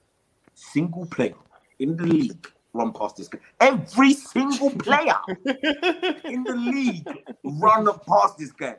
[0.54, 1.36] single player
[1.80, 3.40] in the league run past this guy.
[3.60, 5.18] Every single player
[6.26, 7.08] in the league
[7.44, 8.76] run past this guy.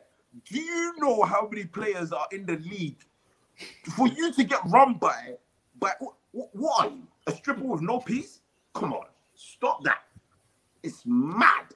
[0.48, 3.00] Do you know how many players are in the league
[3.96, 5.34] for you to get run by?
[5.78, 7.02] By What, what are you?
[7.26, 8.40] A stripper with no piece?
[8.74, 9.04] Come on,
[9.42, 10.02] stop that.
[10.82, 11.66] It's mad.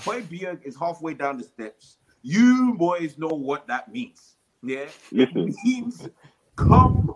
[0.00, 1.96] Højbjerg is halfway down the steps.
[2.22, 4.36] You boys know what that means.
[4.62, 4.86] Yeah?
[5.10, 5.48] Listen.
[5.48, 6.08] It means
[6.56, 7.14] come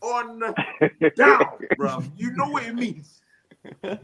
[0.00, 0.40] on
[1.16, 1.44] down,
[1.76, 2.02] bro.
[2.16, 3.20] You know what it means.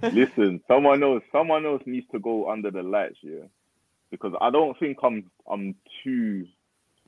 [0.03, 3.47] Listen, someone else, someone else needs to go under the lights, yeah.
[4.11, 6.47] Because I don't think I'm I'm too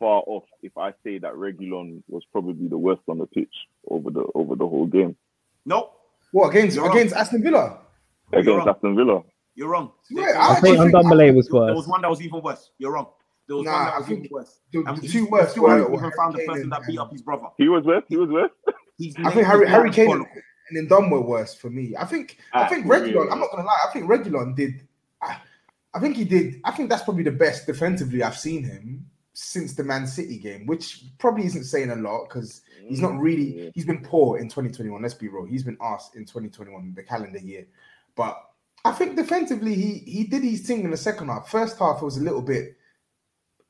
[0.01, 3.55] far off if I say that Reguilón was probably the worst on the pitch
[3.89, 5.17] over the over the whole game.
[5.67, 5.95] Nope.
[6.33, 7.79] What against You're against Aston Villa?
[8.33, 8.69] Against wrong.
[8.69, 9.23] Aston Villa.
[9.55, 9.93] You're wrong.
[10.11, 11.77] Yeah, I I think actually think- Ndombele was There worse.
[11.77, 12.71] was one that was even worse.
[12.79, 13.09] You're wrong.
[13.49, 14.61] There was Nah, one that I was think even worse.
[14.73, 16.99] the- And the two he worst still were- hasn't even found the person that beat
[16.99, 17.47] up his brother.
[17.57, 18.05] He was worse.
[18.09, 18.51] He was worse.
[18.99, 20.27] He's I think Harry Harry Kane
[20.71, 21.95] and Ndom were worse for me.
[21.99, 23.13] I think I think really?
[23.13, 23.33] Reguilón.
[23.33, 23.79] I'm not gonna lie.
[23.89, 24.87] I think Reguilón did.
[25.23, 25.39] I,
[25.95, 26.61] I think he did.
[26.65, 30.67] I think that's probably the best defensively I've seen him since the Man City game,
[30.67, 33.53] which probably isn't saying a lot because he's not really.
[33.55, 33.73] Mm.
[33.75, 35.01] He's been poor in 2021.
[35.01, 35.45] Let's be real.
[35.47, 37.67] He's been asked in 2021, the calendar year.
[38.19, 38.39] But
[38.85, 41.49] I think defensively, he he did his thing in the second half.
[41.49, 42.77] First half, it was a little bit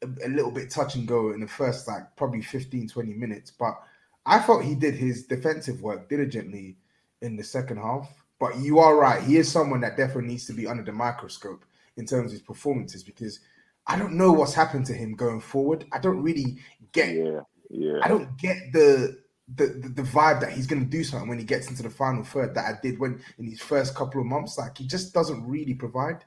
[0.02, 3.78] a, little bit touch and go in the first like probably 15 20 minutes but
[4.26, 6.76] i thought he did his defensive work diligently
[7.22, 8.08] in the second half
[8.38, 11.64] but you are right he is someone that definitely needs to be under the microscope
[11.96, 13.40] in terms of his performances because
[13.86, 16.58] i don't know what's happened to him going forward i don't really
[16.92, 17.98] get Yeah, yeah.
[18.02, 19.18] i don't get the
[19.56, 21.90] the, the, the vibe that he's going to do something when he gets into the
[21.90, 24.58] final third that I did when in his first couple of months.
[24.58, 26.24] Like he just doesn't really provide.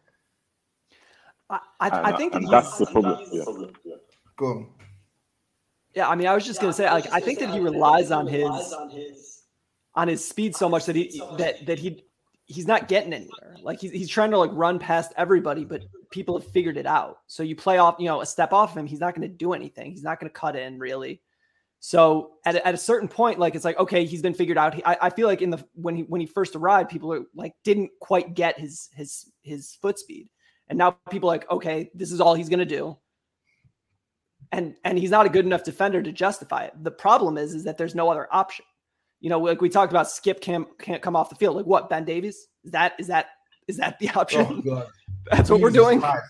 [1.49, 3.19] I, I, And- I think that and he's, that's the problem.
[3.31, 3.95] Yeah.
[4.37, 4.69] Go on.
[5.93, 8.25] Yeah, I mean, I was just gonna say, like, I think that he relies on
[8.25, 8.49] his
[9.93, 12.05] on his speed so much that he that that he
[12.45, 13.57] he's not getting anywhere.
[13.61, 17.19] Like he's he's trying to like run past everybody, but people have figured it out.
[17.27, 19.33] So you play off, you know, a step off of him, he's not going to
[19.33, 19.91] do anything.
[19.91, 21.21] He's not going to cut in really.
[21.83, 24.75] So at, a- at a certain point, like it's like okay, he's been figured out.
[24.75, 27.23] He, I, I feel like in the when he when he first arrived, people are
[27.35, 30.29] like didn't quite get his his his foot speed,
[30.67, 32.97] and now people are like okay, this is all he's going to do
[34.51, 36.73] and and he's not a good enough defender to justify it.
[36.83, 38.65] The problem is is that there's no other option.
[39.19, 41.55] You know, like we talked about, Skip can't can't come off the field.
[41.55, 41.89] Like what?
[41.89, 42.47] Ben Davies?
[42.63, 43.27] Is that is that
[43.67, 44.45] is that the option?
[44.49, 44.87] Oh god.
[45.31, 45.99] That's what we're doing.
[45.99, 46.25] Christ.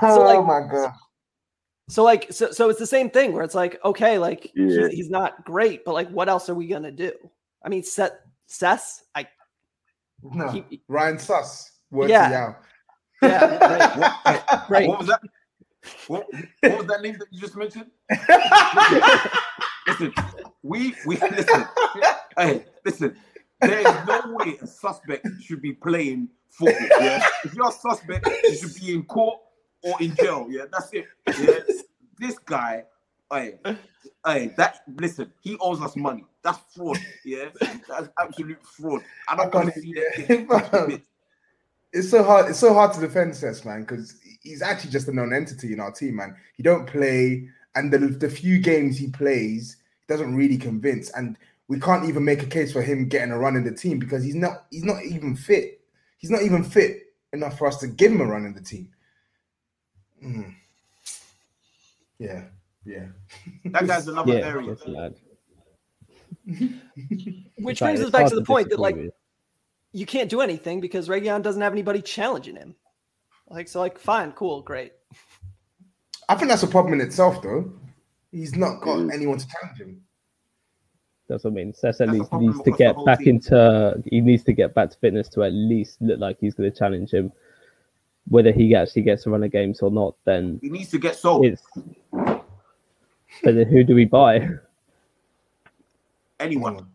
[0.00, 0.92] So, like- oh my god.
[1.88, 4.88] So like so so it's the same thing where it's like okay, like Yeah.
[4.88, 7.12] he's, he's not great, but like what else are we gonna do?
[7.64, 8.12] I mean, Seth
[8.46, 9.26] Sess, I
[10.22, 10.48] No.
[10.48, 11.72] he, Ryan Suss.
[11.90, 12.28] Word Yeah.
[12.28, 12.56] to Yao.
[13.22, 14.88] yeah, right.
[14.88, 15.20] What was that?
[16.08, 16.26] What,
[16.60, 17.90] what was that name that you just mentioned?
[19.86, 20.12] listen,
[20.62, 21.64] we we listen.
[22.36, 23.16] Hey, listen.
[23.60, 26.86] There is no way a suspect should be playing football.
[27.00, 29.40] Yeah, if you're a suspect, you should be in court
[29.82, 30.46] or in jail.
[30.50, 31.06] Yeah, that's it.
[31.40, 31.60] Yeah,
[32.18, 32.84] this guy.
[33.30, 33.58] Hey,
[34.24, 35.32] hey, that listen.
[35.40, 36.24] He owes us money.
[36.42, 36.98] That's fraud.
[37.24, 39.02] Yeah, that's absolute fraud.
[39.28, 40.12] I don't want to see that.
[40.14, 41.02] kid touch the pitch.
[41.92, 42.50] It's so hard.
[42.50, 45.80] It's so hard to defend Sess, man, because he's actually just a known entity in
[45.80, 46.36] our team, man.
[46.54, 51.10] He don't play, and the the few games he plays, he doesn't really convince.
[51.10, 51.36] And
[51.68, 54.22] we can't even make a case for him getting a run in the team because
[54.22, 54.66] he's not.
[54.70, 55.80] He's not even fit.
[56.18, 58.90] He's not even fit enough for us to give him a run in the team.
[60.24, 60.54] Mm.
[62.18, 62.44] Yeah,
[62.84, 63.06] yeah.
[63.66, 64.74] That guy's another Yeah, area.
[64.74, 64.86] that's.
[66.46, 66.60] Which
[67.58, 69.12] It's like- brings us back to the point that like with.
[69.92, 72.74] you can't do anything because Region doesn't have anybody challenging him.
[73.50, 74.92] Like so, like fine, cool, great.
[76.28, 77.72] I think that's a problem in itself, though.
[78.32, 80.02] He's not got anyone to challenge him.
[81.28, 81.72] That's what I mean.
[81.74, 83.36] Sess at That's a least problem needs to get back team.
[83.36, 84.02] into.
[84.10, 86.76] He needs to get back to fitness to at least look like he's going to
[86.78, 87.32] challenge him.
[88.28, 91.16] Whether he actually gets to run a games or not, then He needs to get
[91.16, 91.46] sold.
[91.46, 91.62] it's.
[92.12, 92.44] But
[93.54, 94.48] then who do we buy?
[96.40, 96.86] Anyone.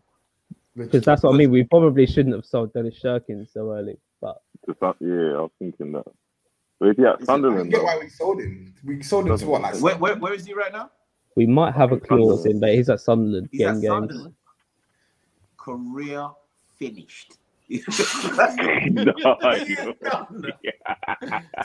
[0.76, 1.50] Because that's what I mean.
[1.50, 3.96] We probably shouldn't have sold Dennis Cirkin so early.
[4.20, 6.04] But that- yeah, I was thinking that.
[6.80, 7.70] But if yeah, I Sunderland.
[7.70, 8.74] get why we sold him.
[8.84, 10.90] We sold him to what, like Where, where, where is he right now?
[11.36, 13.90] we might have a clause in, but he's at Sunderland He's getting at games.
[13.90, 14.34] Sunderland.
[15.56, 16.28] Career
[16.78, 17.34] finished.
[17.70, 19.36] No.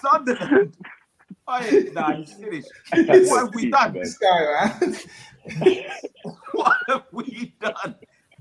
[0.02, 0.78] Sunderland.
[1.48, 2.68] Yeah, nah, he's finished.
[2.92, 3.94] What have we done?
[3.94, 5.84] this guy, man.
[6.54, 7.96] What have we done?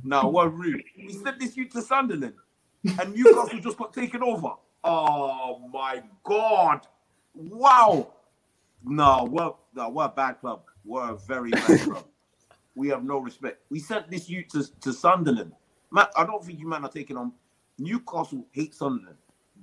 [0.05, 0.83] Now, what rude.
[0.97, 2.35] We sent this you to Sunderland,
[2.85, 4.53] and Newcastle just got taken over.
[4.85, 6.87] Oh my god!
[7.35, 8.12] Wow.
[8.85, 10.62] No, we're no, we're a bad club.
[10.85, 12.05] We're a very bad club.
[12.74, 13.62] We have no respect.
[13.70, 15.53] We sent this you to, to Sunderland.
[15.91, 17.33] Man, I don't think you man are taking on
[17.79, 19.18] Newcastle hate Sunderland.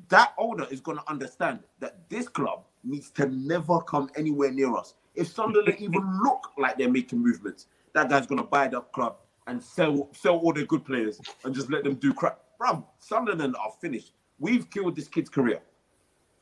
[0.10, 4.94] That owner is gonna understand that this club needs to never come anywhere near us.
[5.16, 9.62] If Sunderland even look like they're making movements, that guy's gonna buy the club and
[9.62, 12.40] sell sell all their good players and just let them do crap.
[12.58, 14.14] Bro, Sunderland are finished.
[14.40, 15.62] We've killed this kid's career.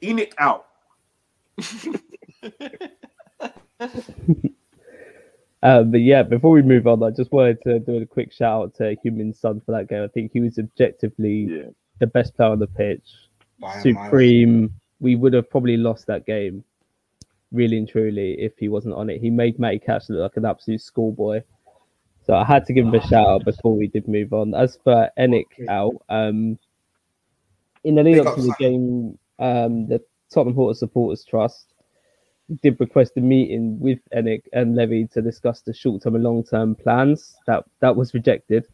[0.02, 0.68] ENIC out.
[5.64, 8.62] uh, but yeah, before we move on, I just wanted to do a quick shout
[8.62, 10.04] out to Heung-min Son for that game.
[10.04, 11.70] I think he was objectively yeah.
[12.00, 13.08] the best player on the pitch.
[13.60, 14.74] By Supreme.
[15.00, 16.64] We would have probably lost that game,
[17.52, 19.20] really and truly, if he wasn't on it.
[19.20, 21.42] He made Matty Cash look like an absolute schoolboy.
[22.26, 24.54] So I had to give him a shout out before we did move on.
[24.54, 26.58] As for ENIC out, um,
[27.84, 30.02] in the lead up to the game, um, the
[30.34, 31.73] Tottenham Hotspur Supporters Trust
[32.62, 37.36] did request a meeting with ENIC and Levy to discuss the short-term and long-term plans.
[37.48, 38.68] That that was rejected.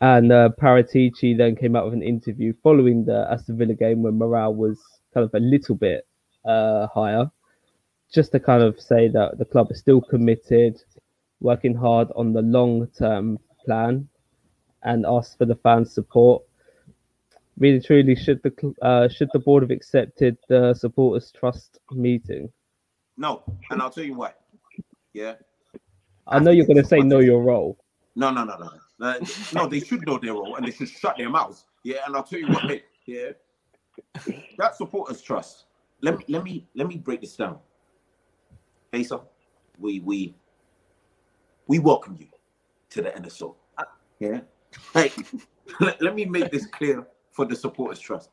[0.00, 4.18] And uh, Paratici then came out with an interview following the Aston Villa game when
[4.18, 4.78] morale was
[5.14, 6.06] kind of a little bit
[6.44, 7.30] uh, higher,
[8.12, 10.80] just to kind of say that the club is still committed,
[11.40, 14.06] working hard on the long-term plan,
[14.82, 16.42] and ask for the fans' support
[17.58, 22.52] really truly should the uh, should the board have accepted the supporters trust meeting
[23.16, 24.32] no and i'll tell you why
[25.16, 25.36] yeah.
[26.26, 27.78] I know you're going to say know your role.
[28.16, 28.70] No no no no.
[29.00, 29.18] Uh,
[29.54, 31.64] no they should know their role and they should shut their mouths.
[31.84, 33.30] Yeah and i'll tell you what yeah.
[34.58, 35.64] That supporters trust.
[36.02, 37.58] Let me let me let me break this down.
[38.92, 39.20] Hey sir
[39.78, 40.34] we we
[41.66, 42.28] we welcome you
[42.90, 43.54] to the nso
[44.20, 44.40] yeah.
[44.92, 45.12] Hey
[45.80, 48.30] let, let me make this clear for the supporters trust.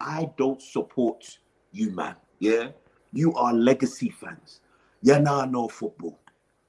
[0.00, 1.38] I don't support
[1.70, 2.16] you, man.
[2.40, 2.68] Yeah,
[3.16, 4.60] you are legacy fans.
[5.02, 6.18] You're not no football.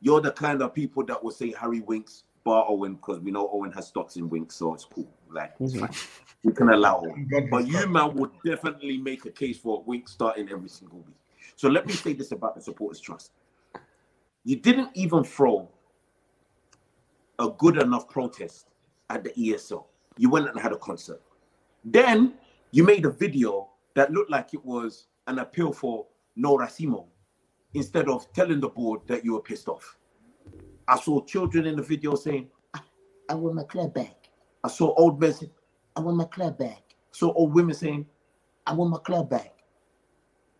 [0.02, 3.50] You're the kind of people that will say Harry Winks, bar Owen, because we know
[3.52, 5.08] Owen has stocks in Winks, so it's cool.
[5.30, 6.48] Like it's mm-hmm.
[6.48, 7.50] We can allow it.
[7.50, 11.16] But you, man, would definitely make a case for Winks starting every single week.
[11.56, 13.32] So let me say this about the supporters trust.
[14.44, 15.68] You didn't even throw
[17.40, 18.68] a good enough protest
[19.10, 19.86] at the ESL.
[20.18, 21.22] You went and had a concert.
[21.84, 22.36] Then
[22.72, 26.06] you made a video that looked like it was an appeal for
[26.38, 27.06] no racismo
[27.74, 29.98] instead of telling the board that you were pissed off.
[30.88, 32.80] I saw children in the video saying, I,
[33.30, 34.30] I want my club back.
[34.64, 35.52] I saw old men saying,
[35.96, 36.96] I want my club back.
[37.12, 38.06] Saw old women saying,
[38.66, 39.54] I want my club back.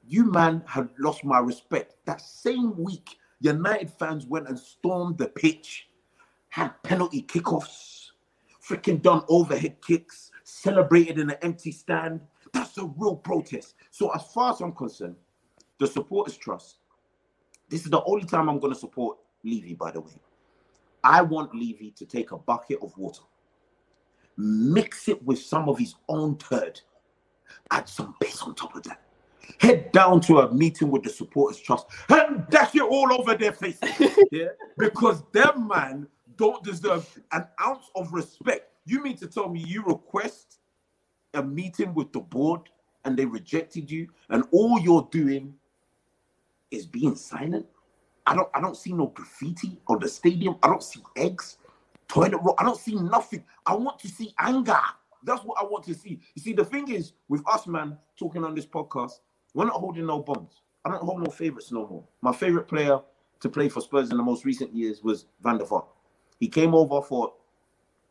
[0.08, 1.96] You man had lost my respect.
[2.06, 5.90] That same week, United fans went and stormed the pitch,
[6.50, 8.10] had penalty kickoffs,
[8.66, 12.22] freaking done overhead kicks, celebrated in an empty stand.
[12.54, 13.76] That's a real protest.
[13.92, 15.16] So, as far as I'm concerned,
[15.80, 16.78] the supporters trust.
[17.70, 20.14] This is the only time I'm going to support Levy, by the way.
[21.04, 23.22] I want Levy to take a bucket of water,
[24.38, 26.82] mix it with some of his own turd,
[27.72, 29.02] add some piss on top of that,
[29.60, 33.54] head down to a meeting with the supporters trust and dash it all over their
[33.54, 33.90] faces.
[34.32, 34.48] yeah,
[34.78, 39.84] because them man don't deserve an ounce of respect you mean to tell me you
[39.84, 40.60] request
[41.34, 42.62] a meeting with the board
[43.04, 45.54] and they rejected you, and all you're doing
[46.72, 47.66] is being silent?
[48.26, 50.58] I don't I don't see no graffiti on the stadium.
[50.62, 51.58] I don't see eggs,
[52.08, 52.56] toilet roll.
[52.58, 53.44] I don't see nothing.
[53.66, 54.80] I want to see anger.
[55.24, 56.20] That's what I want to see.
[56.36, 59.20] You see, the thing is, with us, man, talking on this podcast,
[59.54, 60.62] we're not holding no bonds.
[60.86, 62.04] I don't hold no favorites no more.
[62.22, 63.00] My favorite player
[63.40, 65.86] to play for Spurs in the most recent years was Van der Vaart.
[66.40, 67.34] He came over for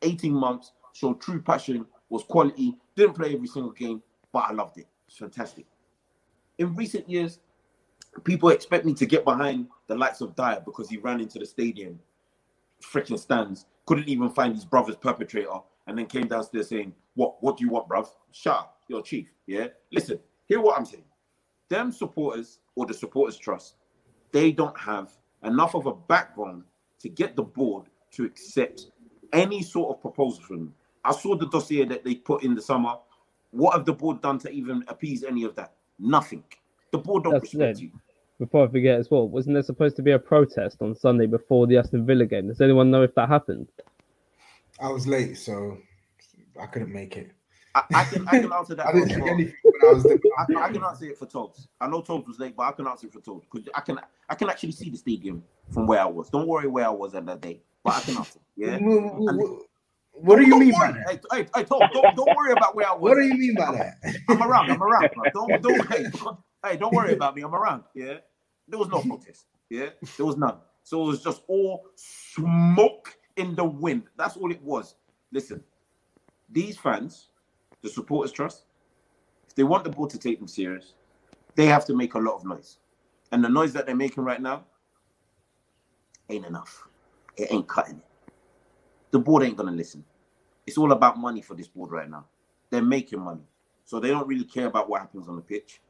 [0.03, 4.03] 18 months, showed true passion, was quality, didn't play every single game,
[4.33, 4.87] but I loved it.
[5.09, 5.67] It's fantastic.
[6.59, 7.39] In recent years,
[8.25, 11.47] people expect me to get behind the likes of Dier because he ran into the
[11.47, 11.99] stadium,
[12.83, 17.57] freaking stands, couldn't even find his brother's perpetrator, and then came downstairs saying, What what
[17.57, 18.09] do you want, bruv?
[18.33, 19.33] Shut up, you're chief.
[19.47, 19.69] Yeah.
[19.93, 21.05] Listen, hear what I'm saying.
[21.69, 23.77] Them supporters or the supporters trust,
[24.33, 25.11] they don't have
[25.43, 26.65] enough of a backbone
[27.01, 28.87] to get the board to accept
[29.33, 30.75] any sort of proposal from them.
[31.05, 32.97] I saw the dossier that they put in the summer.
[33.51, 35.75] What have the board done to even appease any of that?
[35.99, 36.43] Nothing.
[36.93, 37.85] The board don't That's respect it.
[37.85, 37.91] you.
[38.39, 41.67] Before I forget as well, wasn't there supposed to be a protest on Sunday before
[41.67, 42.49] the Aston Villa game?
[42.49, 43.69] Does anyone know if that happened?
[44.79, 45.79] I was late, so
[46.61, 47.33] I couldn't make it.
[47.75, 48.87] I, I can I can answer that.
[48.89, 50.19] I didn't see anything when I was there.
[50.39, 51.69] I, I, can answer it for Togs.
[51.81, 54.01] I know Togs was late, but I can answer it for Togs because I can
[54.29, 56.31] I can actually see the stadium from where I was.
[56.31, 58.41] Don't worry where I was at that day but I can answer.
[58.57, 58.79] Yeah.
[60.13, 60.93] what do you mean worry.
[60.93, 61.09] by that?
[61.09, 63.01] Hey, hey, hey Tom, don't, don't worry about where I was.
[63.01, 63.99] What do you mean by that?
[64.29, 64.71] I'm around.
[64.71, 65.11] I'm around.
[65.15, 65.25] Bro.
[65.33, 66.07] Don't don't hey,
[66.65, 67.43] hey, don't worry about me.
[67.43, 67.85] I'm around.
[67.95, 68.19] Yeah.
[68.69, 69.47] There was no protest.
[69.71, 69.91] Yeah.
[70.17, 70.59] There was none.
[70.85, 74.05] So it was just all smoke in the wind.
[74.17, 74.95] That's all it was.
[75.33, 75.63] Listen,
[76.51, 77.29] these fans,
[77.83, 78.65] the supporters trust,
[79.49, 80.95] if they want the board to take them serious,
[81.57, 82.79] they have to make a lot of noise.
[83.33, 84.65] And the noise that they're making right now
[86.31, 86.85] ain't enough
[87.37, 88.05] it ain't cutting it.
[89.11, 90.05] the board ain't gonna listen.
[90.67, 92.27] It's all about money for this board right now.
[92.71, 93.43] They're making money,
[93.85, 95.81] so they don't really care about what happens on the pitch.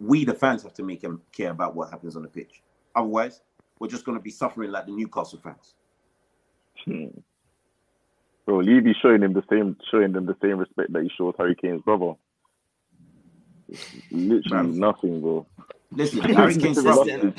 [0.00, 2.62] We, the fans, have to make them care about what happens on the pitch.
[2.96, 3.42] Otherwise,
[3.78, 5.74] we're just gonna be suffering like the Newcastle fans.
[6.84, 7.18] Hmm.
[8.46, 11.54] Bro, Levy showing him the same, showing them the same respect that he shows Harry
[11.54, 12.14] Kane's brother.
[14.10, 15.46] Literally nothing, bro.
[15.92, 17.32] Listen, Harry Kane's brother.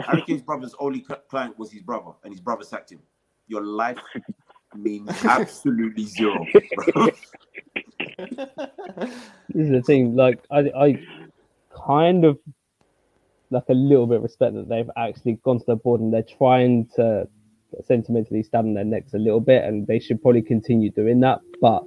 [0.00, 3.00] Harry Kane's brother's only client was his brother, and his brother sacked him.
[3.46, 3.98] Your life
[4.76, 6.44] means absolutely zero.
[6.94, 7.16] this
[9.54, 10.14] is the thing.
[10.14, 11.06] Like, I, I
[11.86, 12.38] kind of
[13.50, 16.22] like a little bit of respect that they've actually gone to the board and they're
[16.22, 17.26] trying to
[17.84, 21.40] sentimentally stab in their necks a little bit, and they should probably continue doing that.
[21.60, 21.84] But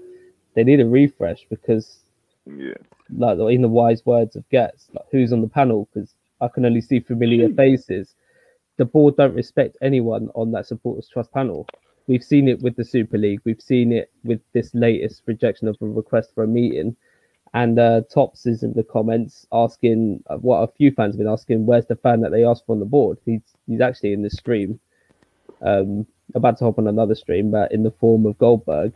[0.55, 1.99] they need a refresh because,
[2.45, 2.73] yeah,
[3.15, 5.87] like in the wise words of Getz, like who's on the panel?
[5.93, 7.55] Because I can only see familiar hmm.
[7.55, 8.15] faces.
[8.77, 11.67] The board don't respect anyone on that supporters trust panel.
[12.07, 13.41] We've seen it with the Super League.
[13.45, 16.95] We've seen it with this latest rejection of a request for a meeting.
[17.54, 21.28] And uh, Tops is in the comments asking uh, what a few fans have been
[21.28, 23.18] asking, where's the fan that they asked for on the board?
[23.26, 24.80] He's he's actually in the stream
[25.62, 28.93] um, about to hop on another stream, but in the form of Goldberg,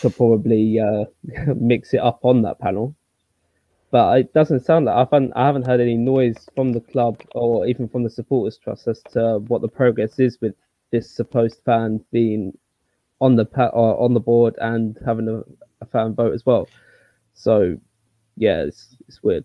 [0.00, 1.04] could probably uh,
[1.54, 2.94] mix it up on that panel.
[3.90, 7.20] But it doesn't sound like I haven't, I haven't heard any noise from the club
[7.34, 10.54] or even from the supporters trust as to what the progress is with
[10.90, 12.58] this supposed fan being
[13.20, 15.42] on the pa- or on the board and having a,
[15.80, 16.68] a fan vote as well.
[17.36, 17.78] So
[18.36, 19.44] yeah, it's it's weird.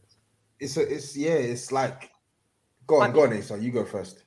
[0.60, 2.10] It's a, it's yeah, it's like
[2.88, 3.60] go on, go on, Asa.
[3.60, 4.24] You go first.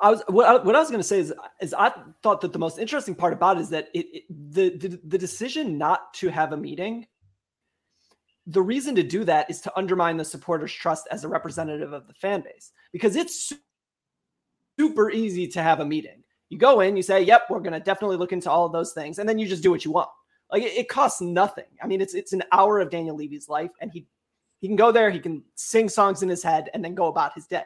[0.00, 2.52] I was what I, what I was going to say is is I thought that
[2.52, 6.14] the most interesting part about it is that it, it the, the the decision not
[6.14, 7.06] to have a meeting.
[8.46, 12.06] The reason to do that is to undermine the supporters' trust as a representative of
[12.06, 13.52] the fan base because it's
[14.78, 16.22] super easy to have a meeting.
[16.50, 18.92] You go in, you say, "Yep, we're going to definitely look into all of those
[18.92, 20.10] things," and then you just do what you want.
[20.50, 21.64] Like it, it costs nothing.
[21.82, 24.06] I mean, it's it's an hour of Daniel Levy's life, and he
[24.60, 27.34] he can go there, he can sing songs in his head, and then go about
[27.34, 27.64] his day.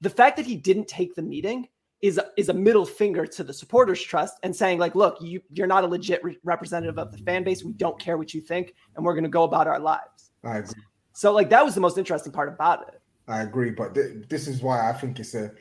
[0.00, 1.68] The fact that he didn't take the meeting
[2.02, 5.66] is is a middle finger to the supporters trust and saying like look you you're
[5.66, 7.62] not a legit re- representative of the fan base.
[7.62, 10.30] We don't care what you think and we're going to go about our lives.
[10.42, 10.82] I agree.
[11.12, 13.00] So like that was the most interesting part about it.
[13.28, 15.52] I agree but th- this is why i think it's a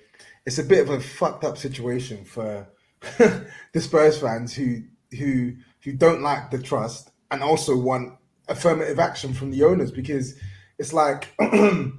[0.48, 2.68] it's a bit of a fucked up situation for
[3.20, 4.82] the spurs fans who
[5.18, 5.54] who
[5.90, 8.14] who don't like the trust and also want
[8.48, 10.36] affirmative action from the owners because
[10.78, 11.94] it's like the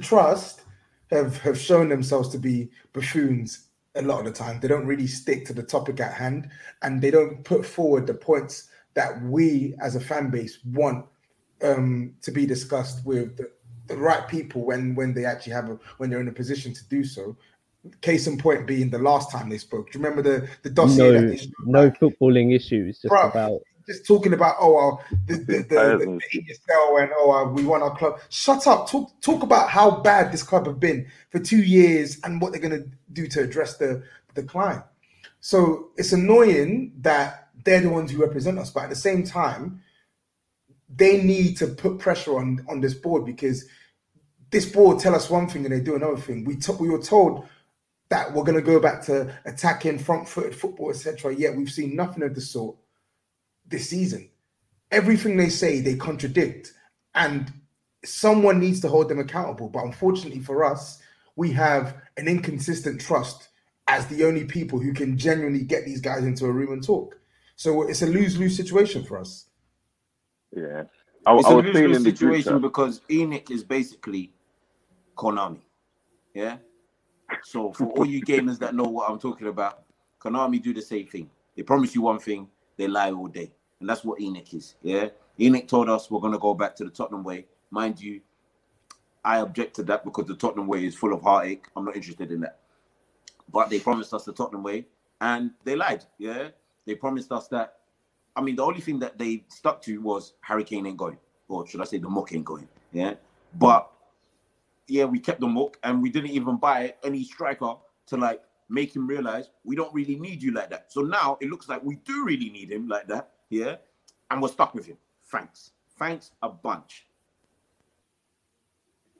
[0.00, 0.62] trust
[1.10, 4.60] have have shown themselves to be buffoons a lot of the time.
[4.60, 6.50] They don't really stick to the topic at hand,
[6.82, 11.06] and they don't put forward the points that we as a fan base want
[11.62, 13.50] um, to be discussed with the,
[13.86, 16.84] the, right people when when they actually have a when they're in a position to
[16.88, 17.36] do so.
[18.00, 19.90] Case in point being the last time they spoke.
[19.90, 21.38] Do you remember the the dossier?
[21.64, 22.98] No, no footballing issues.
[22.98, 27.32] Just Bruh, about just talking about oh well, the the, the, the, the and oh
[27.32, 28.20] uh, we want our club.
[28.28, 28.88] Shut up.
[28.88, 32.60] Talk talk about how bad this club have been for two years and what they're
[32.60, 34.02] gonna do to address the,
[34.34, 34.82] the decline.
[35.40, 39.82] So it's annoying that they're the ones who represent us, but at the same time,
[40.94, 43.64] they need to put pressure on on this board because
[44.50, 46.44] this board tell us one thing and they do another thing.
[46.44, 47.48] We t- we were told
[48.10, 51.34] that we're going to go back to attacking front-footed football, etc.
[51.34, 52.76] Yet we've seen nothing of the sort
[53.66, 54.30] this season.
[54.90, 56.72] Everything they say, they contradict,
[57.14, 57.52] and
[58.04, 59.68] someone needs to hold them accountable.
[59.68, 61.02] But unfortunately for us,
[61.36, 63.48] we have an inconsistent trust
[63.86, 67.18] as the only people who can genuinely get these guys into a room and talk.
[67.56, 69.46] So it's a lose lose situation for us.
[70.54, 70.84] Yeah.
[71.26, 74.32] I, it's I a lose lose situation because ENIC is basically
[75.16, 75.60] Konami.
[76.34, 76.58] Yeah.
[77.42, 79.82] So for all you gamers that know what I'm talking about,
[80.20, 81.30] Konami do the same thing.
[81.56, 83.52] They promise you one thing, they lie all day.
[83.80, 84.74] And that's what ENIC is.
[84.82, 85.08] Yeah.
[85.38, 87.46] ENIC told us we're to go back to the Tottenham way.
[87.70, 88.20] Mind you,
[89.24, 91.66] I object to that because the Tottenham way is full of heartache.
[91.76, 92.58] I'm not interested in that.
[93.52, 94.86] But they promised us the Tottenham way
[95.20, 96.04] and they lied.
[96.18, 96.48] Yeah.
[96.86, 97.74] They promised us that.
[98.34, 101.18] I mean, the only thing that they stuck to was Harry Kane ain't going,
[101.48, 102.68] or should I say the muck ain't going.
[102.92, 103.14] Yeah.
[103.54, 103.90] But
[104.88, 107.74] yeah, we kept the muck and we didn't even buy any striker
[108.06, 110.92] to like make him realize we don't really need you like that.
[110.92, 113.76] So now it looks like we do really need him like that yeah,
[114.30, 114.96] and we're stuck with him.
[115.30, 115.72] Thanks.
[115.98, 117.06] Thanks a bunch.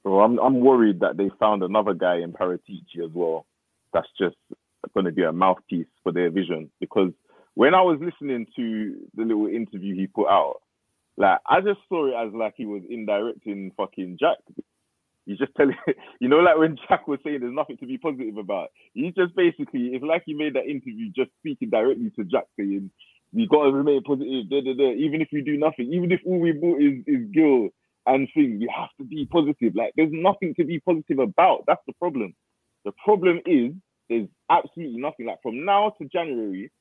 [0.05, 3.47] Well, I'm I'm worried that they found another guy in Paratici as well.
[3.93, 4.37] That's just
[4.95, 6.71] going to be a mouthpiece for their vision.
[6.81, 7.11] Because
[7.55, 10.61] when I was listening to the little interview he put out,
[11.16, 14.39] like I just saw it as like he was indirecting fucking Jack.
[15.29, 15.76] He's just telling
[16.20, 18.68] you know, like when Jack was saying there's nothing to be positive about.
[18.95, 22.91] He's just basically it's like he made that interview just speaking directly to Jack saying
[23.35, 24.95] we gotta remain positive, da, da, da.
[24.95, 27.68] even if we do nothing, even if all we bought is, is Gil
[28.07, 29.74] and thing, we have to be positive.
[29.74, 31.64] Like there's nothing to be positive about.
[31.66, 32.35] That's the problem.
[32.87, 33.72] The problem is
[34.09, 35.26] there's absolutely nothing.
[35.26, 36.72] Like from now to January,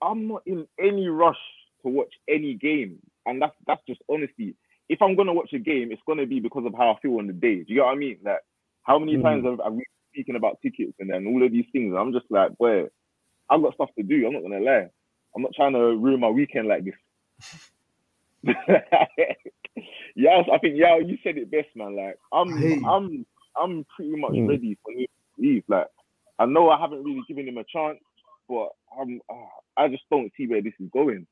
[0.00, 1.36] I'm not in any rush
[1.82, 3.00] to watch any game.
[3.26, 4.56] And that's that's just honesty.
[4.92, 7.26] If I'm gonna watch a game, it's gonna be because of how I feel on
[7.26, 7.62] the day.
[7.62, 8.18] Do you get what I mean?
[8.22, 8.40] Like
[8.82, 9.22] how many mm.
[9.22, 9.82] times have I been
[10.12, 11.94] speaking about tickets and then all of these things?
[11.98, 12.88] I'm just like, boy,
[13.48, 14.26] I've got stuff to do.
[14.26, 14.90] I'm not gonna lie.
[15.34, 16.94] I'm not trying to ruin my weekend like this.
[20.14, 21.96] yes, I think yeah, you said it best, man.
[21.96, 22.80] Like I'm, hey.
[22.86, 23.24] I'm,
[23.60, 24.48] I'm pretty much mm.
[24.48, 25.64] ready for him to leave.
[25.68, 25.86] Like
[26.38, 28.00] I know I haven't really given him a chance,
[28.48, 28.68] but
[29.00, 31.26] I'm, uh, I just don't see where this is going.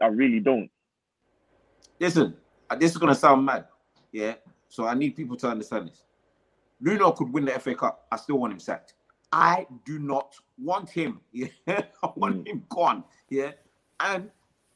[0.00, 0.70] I really don't.
[2.00, 2.36] Listen,
[2.76, 3.66] this is gonna sound mad,
[4.12, 4.34] yeah.
[4.68, 6.04] So I need people to understand this.
[6.80, 8.06] Nuno could win the FA Cup.
[8.12, 8.94] I still want him sacked.
[9.32, 11.20] I do not want him.
[11.32, 11.48] Yeah,
[12.02, 12.48] I want mm.
[12.48, 13.04] him gone.
[13.30, 13.52] Yeah,
[14.00, 14.30] and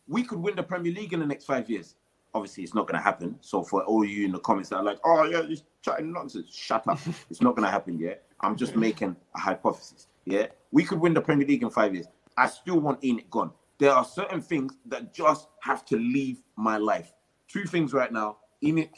[0.08, 1.94] we could win the Premier League in the next five years.
[2.34, 3.36] Obviously, it's not going to happen.
[3.40, 6.54] So for all you in the comments that are like, "Oh yeah, just chatting nonsense,"
[6.54, 6.98] shut up.
[7.30, 7.98] it's not going to happen.
[7.98, 10.08] Yeah, I'm just making a hypothesis.
[10.24, 12.06] Yeah, we could win the Premier League in five years.
[12.36, 13.52] I still want ENIC gone.
[13.78, 17.12] There are certain things that just have to leave my life.
[17.52, 18.90] Two things right now: ENIC,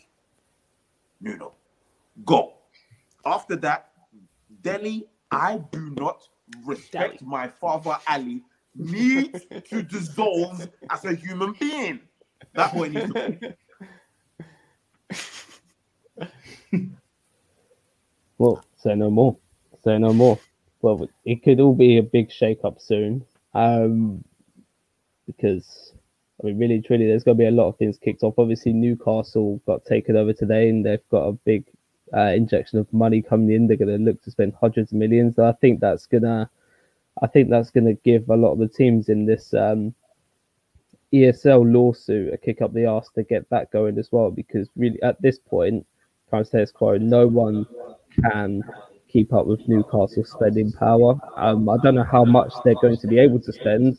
[1.20, 1.54] Nuno,
[2.24, 2.54] go.
[3.26, 3.90] After that,
[4.62, 6.22] Dele, I do not
[6.64, 7.22] respect Dele.
[7.22, 8.42] my father Ali
[8.76, 12.00] needs to dissolve as a human being.
[12.56, 13.16] That's what needs to
[18.38, 19.38] Well, say no more.
[19.84, 20.40] Say no more.
[20.82, 23.24] Well, it could all be a big shake up soon.
[23.54, 24.24] Um,
[25.26, 25.93] because
[26.44, 28.34] I mean, really, truly, there's going to be a lot of things kicked off.
[28.38, 31.64] Obviously, Newcastle got taken over today, and they've got a big
[32.14, 33.66] uh, injection of money coming in.
[33.66, 35.38] They're going to look to spend hundreds of millions.
[35.38, 36.50] I think that's gonna
[37.22, 39.94] I think that's going to give a lot of the teams in this um,
[41.12, 44.30] ESL lawsuit a kick up the arse to get that going as well.
[44.30, 45.86] Because really, at this point,
[46.28, 47.66] prime status quo, no one
[48.22, 48.62] can
[49.08, 51.14] keep up with Newcastle spending power.
[51.36, 53.98] Um, I don't know how much they're going to be able to spend,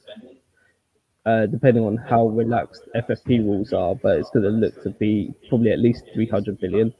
[1.26, 3.96] uh, depending on how relaxed FFP rules are.
[3.96, 6.94] But it's going to look to be probably at least 300 billion.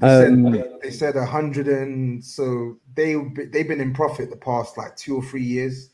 [0.00, 3.14] They um, said, they said a hundred and so they
[3.52, 5.90] they've been in profit the past like two or three years,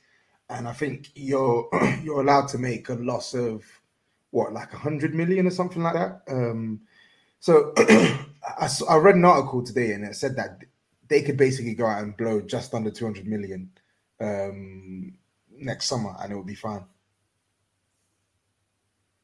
[0.50, 1.68] and I think you're
[2.02, 3.64] you're allowed to make a loss of
[4.30, 6.22] what like a hundred million or something like that.
[6.28, 6.80] Um,
[7.40, 10.62] so I, I read an article today and it said that
[11.08, 13.70] they could basically go out and blow just under two hundred million
[14.20, 15.14] um,
[15.56, 16.84] next summer and it would be fine.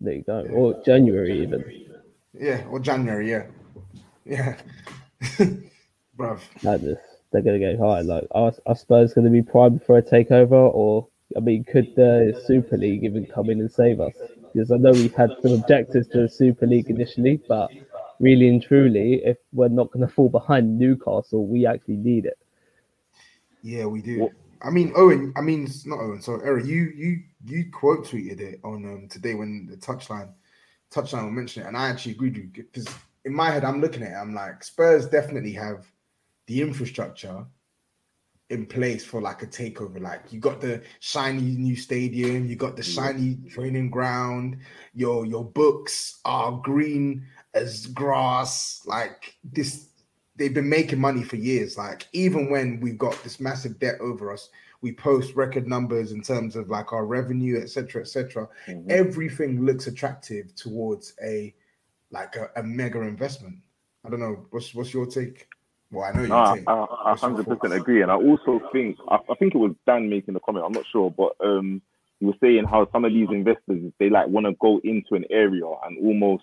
[0.03, 1.64] There you go, or January even.
[2.34, 3.46] Yeah, or January, yeah.
[4.24, 4.57] Yeah.
[6.18, 6.40] Bruv.
[6.64, 6.98] Madness.
[7.30, 8.00] They're going to go high.
[8.00, 10.74] Like, are, are Spurs going to be primed for a takeover?
[10.74, 14.14] Or, I mean, could the Super League even come in and save us?
[14.53, 17.70] Because I know we've had some objectives to the Super League initially, but
[18.18, 22.38] really and truly, if we're not going to fall behind Newcastle, we actually need it.
[23.62, 24.30] Yeah, we do.
[24.62, 25.32] I mean, Owen.
[25.36, 26.22] I mean, it's not Owen.
[26.22, 26.66] Sorry, Eric.
[26.66, 30.32] You you you quote tweeted it on um, today when the touchline
[30.92, 32.88] touchline will mention it, and I actually agreed with you because
[33.24, 34.14] in my head, I'm looking at it.
[34.14, 35.86] I'm like, Spurs definitely have
[36.46, 37.44] the infrastructure
[38.50, 40.00] in place for like a takeover.
[40.00, 44.58] Like you got the shiny new stadium, you got the shiny training ground.
[44.94, 48.82] Your your books are green as grass.
[48.84, 49.88] Like this,
[50.43, 51.78] they've been making money for years.
[51.78, 54.49] Like even when we've got this massive debt over us,
[54.80, 58.49] we post record numbers in terms of like our revenue, etc., etc.
[58.66, 58.90] Mm-hmm.
[58.90, 61.55] Everything looks attractive towards a
[62.11, 63.57] like a, a, mega investment.
[64.05, 64.45] I don't know.
[64.51, 65.47] What's what's your take?
[65.93, 66.64] Well, I know your take.
[66.68, 70.34] I hundred percent agree, and I also think I, I, think it was Dan making
[70.34, 70.64] the comment.
[70.66, 71.80] I'm not sure, but um,
[72.18, 75.24] he was saying how some of these investors they like want to go into an
[75.30, 76.43] area and almost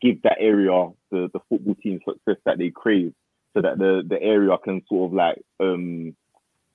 [0.00, 3.12] give that area the the football team success that they crave,
[3.54, 6.14] so that the the area can sort of like um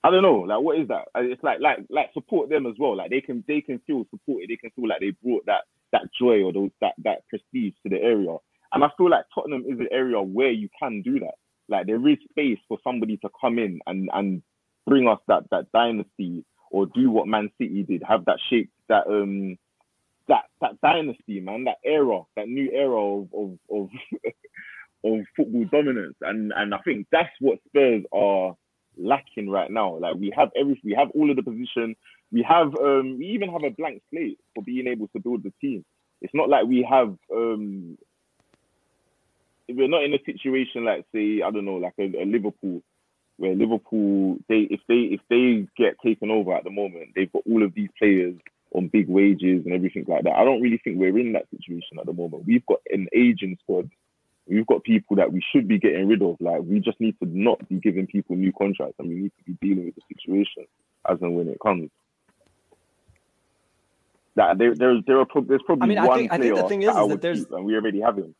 [0.02, 1.08] I don't know, like what is that?
[1.16, 2.96] It's like like like support them as well.
[2.96, 4.50] Like they can they can feel supported.
[4.50, 5.62] They can feel like they brought that
[5.92, 8.36] that joy or those, that that prestige to the area.
[8.72, 11.34] And I feel like Tottenham is an area where you can do that.
[11.68, 14.42] Like there is space for somebody to come in and and
[14.86, 19.06] bring us that that dynasty or do what Man City did, have that shape, that
[19.06, 19.56] um
[20.28, 23.88] that that dynasty, man, that era, that new era of of of,
[25.04, 26.16] of football dominance.
[26.20, 28.56] And and I think that's what Spurs are
[28.96, 29.98] lacking right now.
[29.98, 31.96] Like we have everything, we have all of the position,
[32.32, 35.52] we have um, we even have a blank slate for being able to build the
[35.60, 35.84] team.
[36.20, 37.98] It's not like we have um,
[39.68, 42.82] we're not in a situation like say I don't know like a, a Liverpool
[43.36, 47.42] where Liverpool they if they if they get taken over at the moment they've got
[47.48, 48.36] all of these players
[48.74, 50.34] on big wages and everything like that.
[50.34, 52.44] I don't really think we're in that situation at the moment.
[52.46, 53.88] We've got an aging squad.
[54.46, 56.36] We've got people that we should be getting rid of.
[56.40, 59.44] Like we just need to not be giving people new contracts, and we need to
[59.44, 60.66] be dealing with the situation
[61.08, 61.90] as and when it comes.
[64.36, 66.62] That there, there, there are there's probably I mean, one I think, player I think
[66.62, 68.34] the thing is, that, is that there's and we already have him.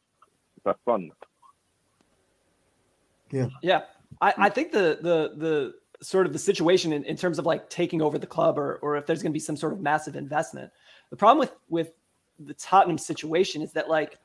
[0.65, 1.11] That's fun.
[3.31, 3.49] Yeah.
[3.63, 3.83] Yeah.
[4.21, 5.75] I, I think the the the
[6.05, 8.97] sort of the situation in, in terms of like taking over the club or or
[8.97, 10.71] if there's going to be some sort of massive investment.
[11.11, 11.93] The problem with with
[12.39, 14.19] the Tottenham situation is that like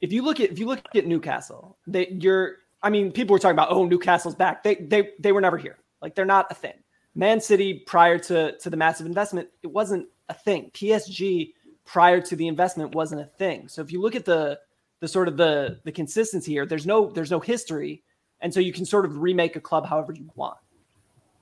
[0.00, 3.38] if you look at if you look at Newcastle, they you're I mean people were
[3.38, 4.62] talking about oh Newcastle's back.
[4.62, 5.78] They they they were never here.
[6.00, 6.74] Like they're not a thing.
[7.14, 10.70] Man City prior to to the massive investment, it wasn't a thing.
[10.74, 11.52] PSG
[11.84, 13.66] prior to the investment wasn't a thing.
[13.68, 14.58] So if you look at the
[15.00, 18.02] the sort of the the consistency here, there's no there's no history,
[18.40, 20.58] and so you can sort of remake a club however you want.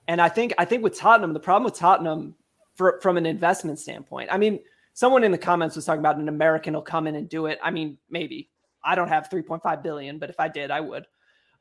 [0.08, 2.34] And I think I think with Tottenham, the problem with Tottenham
[2.74, 4.60] for, from an investment standpoint, I mean,
[4.96, 7.58] someone in the comments was talking about an American will come in and do it.
[7.62, 8.48] I mean, maybe
[8.82, 11.06] I don't have 3.5 billion, but if I did, I would.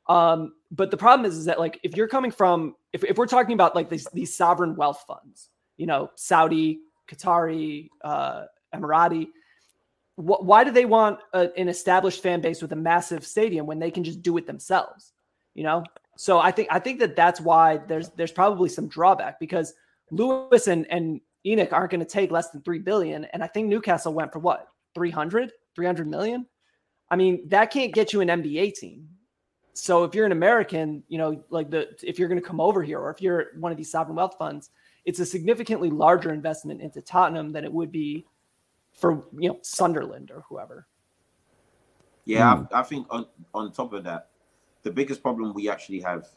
[0.08, 3.26] Um, but the problem is, is that like if you're coming from if, if we're
[3.26, 9.26] talking about like these these sovereign wealth funds, you know, Saudi, Qatari, uh, Emirati,
[10.14, 13.78] wh- why do they want a, an established fan base with a massive stadium when
[13.78, 15.12] they can just do it themselves?
[15.54, 15.84] You know,
[16.16, 19.74] so I think I think that that's why there's there's probably some drawback because
[20.10, 23.68] Lewis and and ENIC aren't going to take less than 3 billion and I think
[23.68, 26.46] Newcastle went for what 300 300 million?
[27.10, 29.08] I mean that can't get you an NBA team.
[29.74, 32.82] So if you're an American you know like the if you're going to come over
[32.82, 34.70] here or if you're one of these sovereign wealth funds
[35.04, 38.26] it's a significantly larger investment into Tottenham than it would be
[38.92, 40.86] for you know Sunderland or whoever.
[42.24, 42.74] Yeah hmm.
[42.74, 44.30] I, I think on on top of that
[44.86, 46.28] the biggest problem we actually have,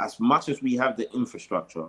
[0.00, 1.86] as much as we have the infrastructure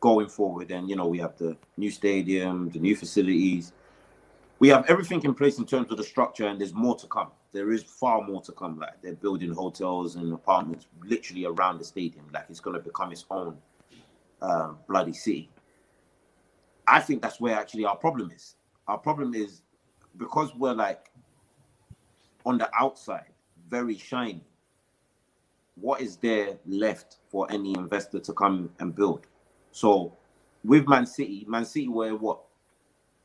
[0.00, 3.72] going forward, and you know, we have the new stadium, the new facilities,
[4.60, 7.30] we have everything in place in terms of the structure, and there's more to come.
[7.52, 8.78] There is far more to come.
[8.78, 12.26] Like they're building hotels and apartments literally around the stadium.
[12.32, 13.56] Like it's going to become its own
[14.42, 15.50] um, bloody city.
[16.86, 18.56] I think that's where actually our problem is.
[18.86, 19.62] Our problem is
[20.18, 21.10] because we're like
[22.44, 23.30] on the outside,
[23.68, 24.44] very shiny.
[25.76, 29.26] What is there left for any investor to come and build?
[29.72, 30.16] So
[30.64, 32.40] with Man City, Man City were what?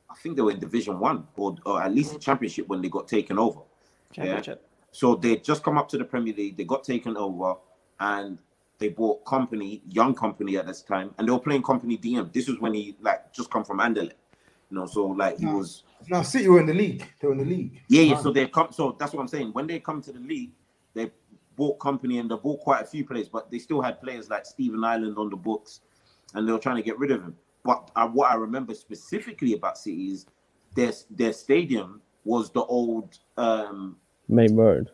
[0.10, 2.90] I think they were in Division One or, or at least the Championship when they
[2.90, 3.62] got taken over.
[4.14, 4.62] Championship.
[4.64, 4.76] Yeah?
[4.92, 6.56] So they just come up to the Premier League.
[6.56, 7.56] They got taken over,
[8.00, 8.38] and
[8.78, 12.32] they bought Kompany, young Kompany at this time, and they were playing Kompany DM.
[12.32, 14.14] This was when he like just come from Anderlecht,
[14.70, 14.86] you know.
[14.86, 17.06] So like he was no, City were in the league.
[17.20, 17.82] They were in the league.
[17.90, 18.18] Yeah, yeah.
[18.18, 18.72] So they come.
[18.72, 19.52] So that's what I'm saying.
[19.52, 20.52] When they come to the league,
[20.94, 21.12] they
[21.56, 24.46] bought Kompany and they bought quite a few players, but they still had players like
[24.46, 25.82] Stephen Ireland on the books,
[26.36, 27.36] and they were trying to get rid of him.
[27.64, 30.28] But uh, what I remember specifically about City is
[30.76, 34.92] their their stadium was the old um, Maine Road.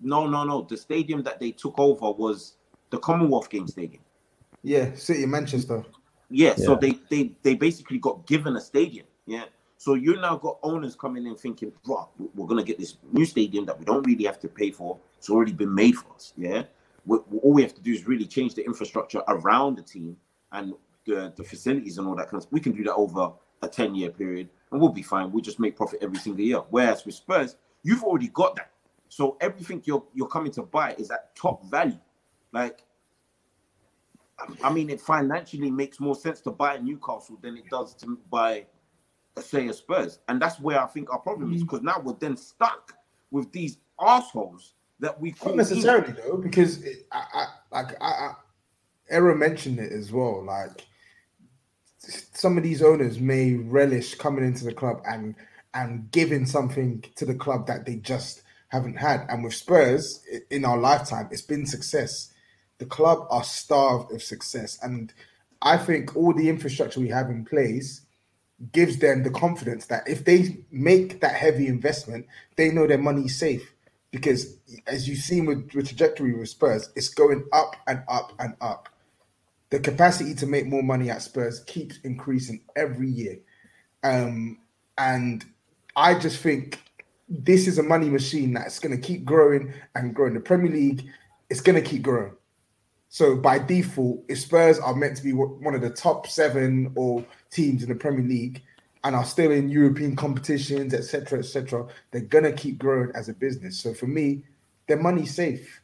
[0.00, 0.62] No, no, no.
[0.62, 2.56] The stadium that they took over was
[2.90, 4.02] the Commonwealth Games Stadium.
[4.62, 5.84] Yeah, City Manchester.
[6.28, 9.06] Yeah, yeah, so they they they basically got given a stadium.
[9.26, 9.44] Yeah,
[9.78, 13.64] so you now got owners coming in thinking, bro, we're gonna get this new stadium
[13.66, 14.98] that we don't really have to pay for.
[15.18, 16.32] It's already been made for us.
[16.36, 16.64] Yeah.
[17.04, 20.16] We, all we have to do is really change the infrastructure around the team
[20.56, 20.74] and
[21.06, 22.52] the, the facilities and all that kind of stuff.
[22.52, 23.32] We can do that over
[23.62, 25.30] a 10 year period and we'll be fine.
[25.30, 26.58] We'll just make profit every single year.
[26.70, 28.70] Whereas with Spurs, you've already got that.
[29.08, 31.98] So everything you're you're coming to buy is at top value.
[32.52, 32.82] Like
[34.62, 38.66] I mean, it financially makes more sense to buy Newcastle than it does to buy
[39.38, 41.84] say a Spurs, and that's where I think our problem is because mm.
[41.84, 42.94] now we're then stuck
[43.30, 46.16] with these assholes that we not necessarily in.
[46.16, 48.34] though, because it, I, I, like I, I,
[49.08, 50.44] Era mentioned it as well.
[50.44, 50.86] Like
[51.98, 55.34] some of these owners may relish coming into the club and
[55.74, 59.26] and giving something to the club that they just haven't had.
[59.28, 62.32] And with Spurs in our lifetime, it's been success.
[62.78, 65.12] The club are starved of success, and
[65.62, 68.02] I think all the infrastructure we have in place
[68.72, 72.26] gives them the confidence that if they make that heavy investment,
[72.56, 73.72] they know their money's safe.
[74.10, 78.54] Because as you've seen with the trajectory with Spurs, it's going up and up and
[78.60, 78.88] up.
[79.70, 83.38] The capacity to make more money at Spurs keeps increasing every year.
[84.02, 84.58] Um,
[84.96, 85.44] and
[85.96, 86.80] I just think
[87.28, 90.34] this is a money machine that's going to keep growing and growing.
[90.34, 91.08] The Premier League
[91.50, 92.32] is going to keep growing.
[93.08, 97.24] So by default, if Spurs are meant to be one of the top seven or
[97.50, 98.62] teams in the Premier League,
[99.06, 103.78] and are still in European competitions, etc., etc., they're gonna keep growing as a business.
[103.78, 104.42] So for me,
[104.88, 105.80] their money's safe.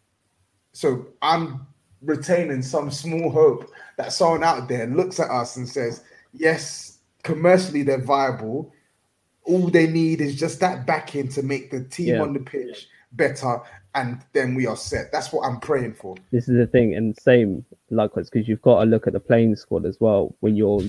[0.72, 1.68] So I'm
[2.02, 7.82] retaining some small hope that someone out there looks at us and says, yes, commercially
[7.82, 8.72] they're viable.
[9.44, 12.22] All they need is just that backing to make the team yeah.
[12.22, 13.60] on the pitch better,
[13.94, 15.12] and then we are set.
[15.12, 16.16] That's what I'm praying for.
[16.30, 19.56] This is the thing, and same likewise because you've got to look at the playing
[19.56, 20.82] squad as well when you're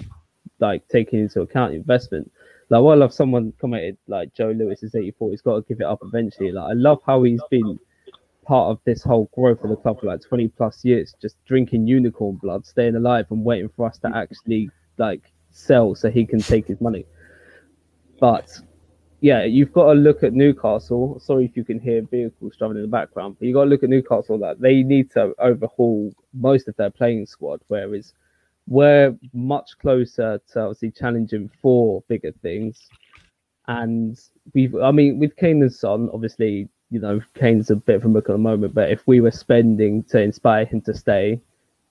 [0.60, 2.32] like taking into account investment.
[2.70, 5.32] Like, what I love someone commented like Joe Lewis is 84.
[5.32, 6.52] He's got to give it up eventually.
[6.52, 7.80] Like, I love how he's been
[8.44, 11.88] part of this whole growth of the club for like 20 plus years, just drinking
[11.88, 16.40] unicorn blood, staying alive, and waiting for us to actually like sell so he can
[16.40, 17.06] take his money.
[18.20, 18.50] But
[19.22, 21.20] yeah, you've got to look at Newcastle.
[21.20, 23.84] Sorry if you can hear vehicles driving in the background, but you got to look
[23.84, 28.14] at Newcastle that they need to overhaul most of their playing squad, whereas
[28.68, 32.90] we're much closer to obviously challenging for bigger things.
[33.68, 34.20] And
[34.54, 38.10] we've, I mean, with Kane and Son, obviously, you know, Kane's a bit of a
[38.10, 41.42] book at the moment, but if we were spending to inspire him to stay,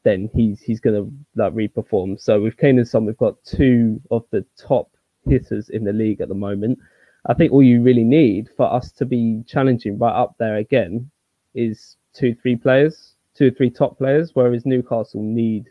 [0.05, 2.21] then he's he's gonna like reperform.
[2.21, 4.91] So with Kane and Son, we've got two of the top
[5.29, 6.79] hitters in the league at the moment.
[7.27, 11.11] I think all you really need for us to be challenging right up there again
[11.55, 15.67] is two, three players, two or three top players, whereas Newcastle need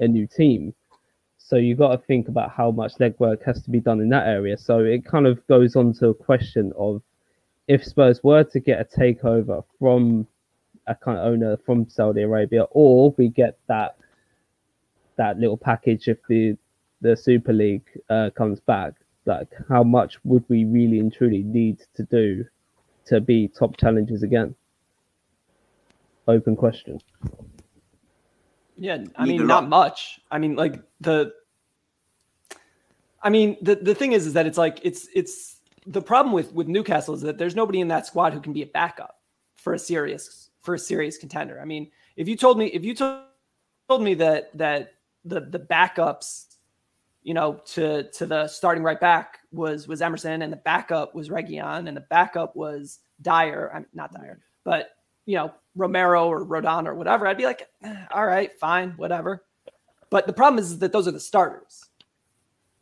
[0.00, 0.74] a new team.
[1.38, 4.26] So you've got to think about how much legwork has to be done in that
[4.26, 4.56] area.
[4.56, 7.02] So it kind of goes on to a question of
[7.68, 10.26] if Spurs were to get a takeover from
[10.86, 13.96] a kind of owner from Saudi Arabia, or we get that
[15.16, 16.56] that little package if the
[17.00, 18.94] the Super League uh, comes back,
[19.26, 22.44] like how much would we really and truly need to do
[23.06, 24.54] to be top challengers again?
[26.26, 27.00] Open question.
[28.76, 30.20] Yeah, I mean, not much.
[30.30, 31.32] I mean, like the.
[33.22, 36.52] I mean, the the thing is, is that it's like it's it's the problem with
[36.52, 39.20] with Newcastle is that there's nobody in that squad who can be a backup
[39.56, 41.60] for a serious for a serious contender.
[41.60, 43.22] I mean, if you told me if you told
[43.88, 46.56] told me that that the the backups,
[47.22, 51.28] you know, to to the starting right back was was Emerson and the backup was
[51.28, 53.70] Reguilón and the backup was Dier.
[53.74, 54.90] I'm not Dier, but
[55.26, 59.44] you know, Romero or Rodon or whatever, I'd be like, eh, all right, fine, whatever.
[60.10, 61.88] But the problem is that those are the starters.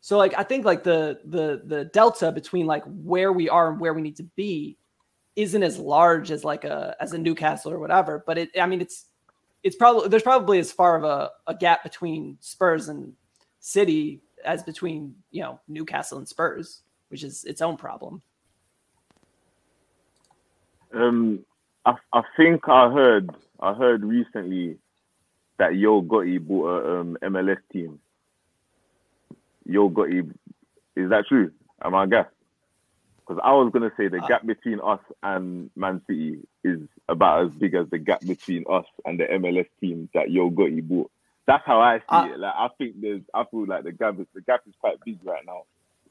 [0.03, 3.79] So like I think like the the the delta between like where we are and
[3.79, 4.77] where we need to be
[5.37, 8.21] isn't as large as like a as a Newcastle or whatever.
[8.27, 9.05] But it I mean it's
[9.63, 13.13] it's probably there's probably as far of a, a gap between Spurs and
[13.61, 18.21] City as between you know Newcastle and Spurs, which is its own problem.
[20.93, 21.45] Um,
[21.85, 23.29] I, I think I heard
[23.61, 24.79] I heard recently
[25.59, 28.01] that Yo Gotti bought a um, MLS team.
[29.65, 30.29] Yo Gotti,
[30.95, 31.51] is that true?
[31.83, 32.27] Am I guess?
[33.19, 37.45] Because I was gonna say the uh, gap between us and Man City is about
[37.45, 41.11] as big as the gap between us and the MLS team that Yo Gotti bought.
[41.45, 42.39] That's how I see uh, it.
[42.39, 45.19] Like I think there's, I feel like the gap is the gap is quite big
[45.23, 45.63] right now,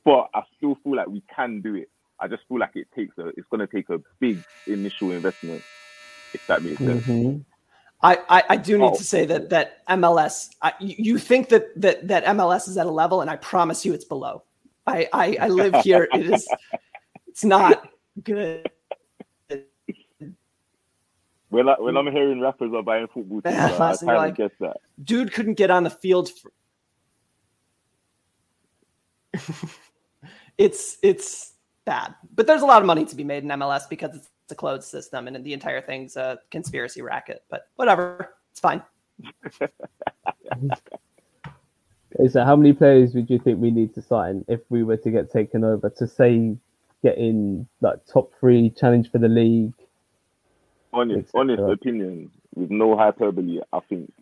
[0.05, 1.89] but I still feel like we can do it.
[2.19, 5.65] I just feel like it takes a, it's going to take a big initial investment,
[6.33, 7.05] if that makes sense.
[7.05, 7.41] Mm-hmm.
[8.03, 8.97] I, I, I, do need oh.
[8.97, 12.91] to say that that MLS, I, you think that, that that MLS is at a
[12.91, 14.43] level, and I promise you, it's below.
[14.87, 16.09] I I, I live here.
[16.13, 16.49] it is,
[17.29, 17.89] it's not
[18.23, 18.69] good.
[21.49, 24.79] When, I, when I'm hearing rappers are buying football teams, I, kind like, guess that.
[25.05, 26.31] Dude couldn't get on the field.
[26.31, 26.51] For...
[30.59, 31.53] it's it's
[31.85, 32.15] bad.
[32.35, 34.85] But there's a lot of money to be made in MLS because it's a closed
[34.85, 37.43] system and the entire thing's a conspiracy racket.
[37.51, 38.83] But whatever, it's fine.
[40.53, 44.97] okay, so how many players would you think we need to sign if we were
[44.99, 46.57] to get taken over to say
[47.03, 49.73] get in like top three, challenge for the league?
[50.93, 54.13] Honest, honest opinion, with no hyperbole, I think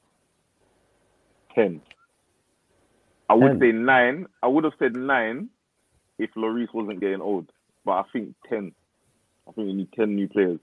[1.55, 1.81] ten.
[3.28, 3.61] I would 10.
[3.61, 4.26] say nine.
[4.43, 5.51] I would have said nine
[6.18, 7.51] if Lloris wasn't getting old.
[7.85, 8.72] But I think 10.
[9.51, 10.61] I think we need 10 new players.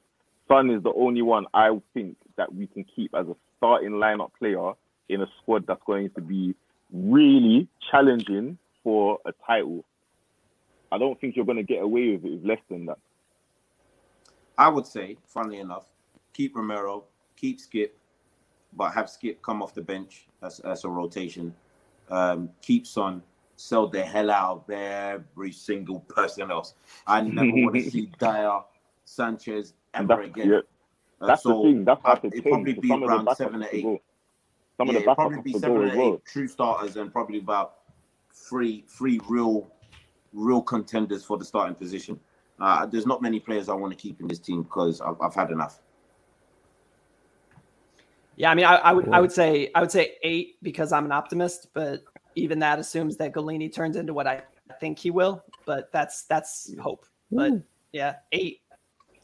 [0.48, 4.32] Son is the only one I think that we can keep as a starting lineup
[4.40, 4.74] player
[5.10, 6.56] in a squad that's going to be
[6.92, 9.84] really challenging for a title.
[10.92, 13.00] I don't think you're going to get away with it with less than that.
[14.58, 15.86] I would say, funnily enough,
[16.34, 17.04] keep Romero,
[17.36, 17.98] keep Skip,
[18.74, 21.54] but have Skip come off the bench as, as a rotation.
[22.10, 23.22] Um, keep Son,
[23.58, 26.74] sell the hell out of every single person else.
[27.06, 28.62] I never want to see Dier,
[29.08, 30.50] Sanchez ever again.
[30.50, 30.60] Yeah.
[31.22, 31.86] Uh, that's so the thing.
[31.86, 34.02] That's uh, it probably be around seven or eight.
[34.78, 36.22] Some yeah, of the probably be seven or eight well.
[36.26, 37.78] true starters and probably about
[38.34, 39.68] three three real
[40.34, 42.20] real contenders for the starting position.
[42.60, 45.34] Uh, there's not many players I want to keep in this team because I've, I've
[45.34, 45.80] had enough.
[48.36, 51.06] Yeah, I mean, I, I, would I would say I would say eight because I'm
[51.06, 52.04] an optimist, but
[52.36, 54.44] even that assumes that Gollini turns into what I
[54.80, 55.44] think he will.
[55.66, 57.06] But that's that's hope.
[57.32, 57.54] But
[57.94, 58.62] yeah, eight,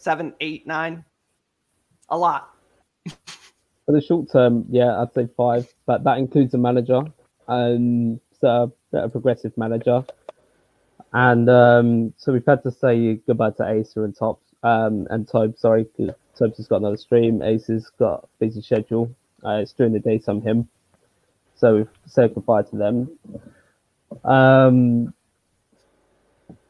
[0.04, 1.06] seven, eight, nine,
[2.10, 2.50] a lot.
[3.86, 7.02] For the short term, yeah, I'd say five, but that includes a manager
[7.48, 10.06] and so a progressive manager.
[11.14, 15.58] And um, so we've had to say goodbye to Asa and Tops um, and Tobe.
[15.58, 15.86] Sorry,
[16.38, 17.42] Tobes has got another stream.
[17.42, 19.14] Ace has got busy schedule.
[19.46, 20.68] Uh, it's during the day, some him.
[21.56, 23.10] So we've said goodbye to them.
[24.24, 25.14] Um,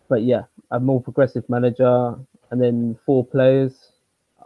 [0.09, 2.15] but yeah, a more progressive manager,
[2.53, 3.73] and then four players.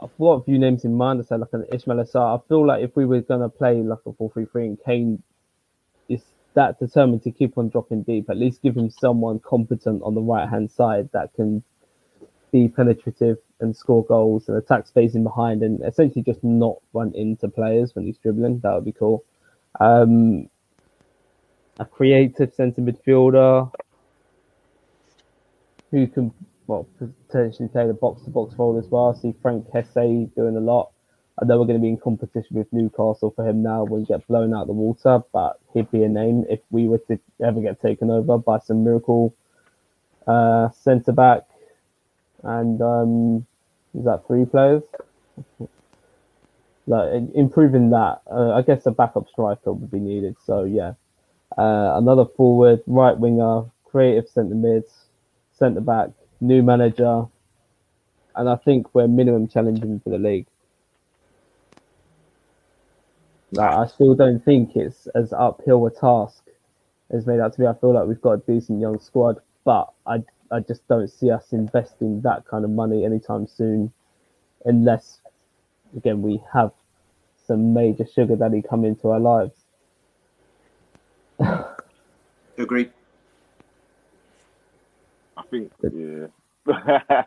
[0.02, 1.20] I've got a few names in mind.
[1.20, 2.40] I said like an Ismaila Sarr.
[2.40, 5.22] I feel like if we were gonna play like a four-three-three, and Kane
[6.08, 6.22] is
[6.54, 10.22] that determined to keep on dropping deep, at least give him someone competent on the
[10.22, 11.62] right hand side that can
[12.54, 17.12] be penetrative and score goals and attack space in behind and essentially just not run
[17.14, 18.62] into players when he's dribbling.
[18.62, 19.26] That would be cool.
[19.82, 20.50] Um,
[21.78, 23.70] a creative centre midfielder
[25.92, 26.34] who can
[26.68, 26.88] well
[27.28, 29.16] potentially play the box to box role as well.
[29.18, 30.92] I see Franck Kessié doing a lot.
[31.42, 34.08] I know we're going to be in competition with Newcastle for him now when we
[34.08, 37.62] get blown out the water, but he'd be a name if we were to ever
[37.62, 39.36] get taken over by some miracle
[40.26, 41.44] uh, centre back
[42.44, 43.46] and um,
[43.94, 44.84] is that three players?
[46.88, 50.36] like improving that, uh, I guess a backup striker would be needed.
[50.46, 50.94] So yeah,
[51.58, 54.92] uh, another forward, right winger, creative centre mids,
[55.54, 56.10] centre back,
[56.40, 57.26] new manager,
[58.36, 60.48] and I think we're minimum challenging for the league.
[63.52, 66.44] Like, I still don't think it's as uphill a task
[67.10, 67.68] as made out to be.
[67.68, 71.32] I feel like we've got a decent young squad, but I I just don't see
[71.32, 73.92] us investing that kind of money anytime soon,
[74.66, 75.20] unless
[75.96, 76.72] again we have
[77.46, 79.56] some major sugar daddy come into our lives.
[82.58, 82.92] Agreed.
[85.38, 86.28] I think yeah.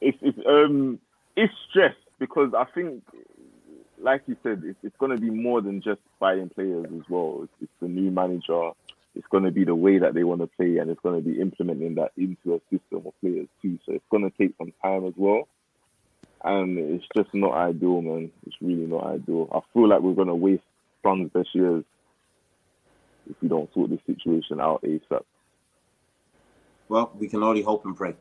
[0.00, 0.98] it's it's um
[1.36, 3.02] it's stress because I think
[4.00, 7.40] like you said, it's, it's going to be more than just buying players as well.
[7.44, 8.70] It's, it's the new manager,
[9.14, 11.28] it's going to be the way that they want to play and it's going to
[11.28, 13.78] be implementing that into a system of players too.
[13.86, 15.48] So it's going to take some time as well.
[16.42, 18.30] And it's just not ideal, man.
[18.46, 19.48] It's really not ideal.
[19.52, 20.62] I feel like we're going to waste
[21.02, 21.78] funds this year
[23.30, 25.22] if we don't sort this situation out ASAP.
[26.88, 28.14] Well, we can only hope and pray.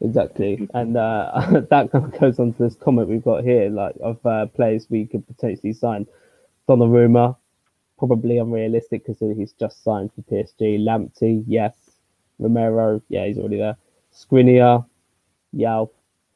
[0.00, 3.94] Exactly, and uh, that kind of goes on to this comment we've got here, like
[4.02, 6.06] of uh, players we could potentially sign.
[6.68, 7.36] Donnarumma,
[7.98, 10.80] probably unrealistic because he's just signed for PSG.
[10.80, 11.74] Lamptey, yes.
[12.38, 13.76] Romero, yeah, he's already there.
[14.12, 14.84] Skriniar,
[15.52, 15.84] yeah,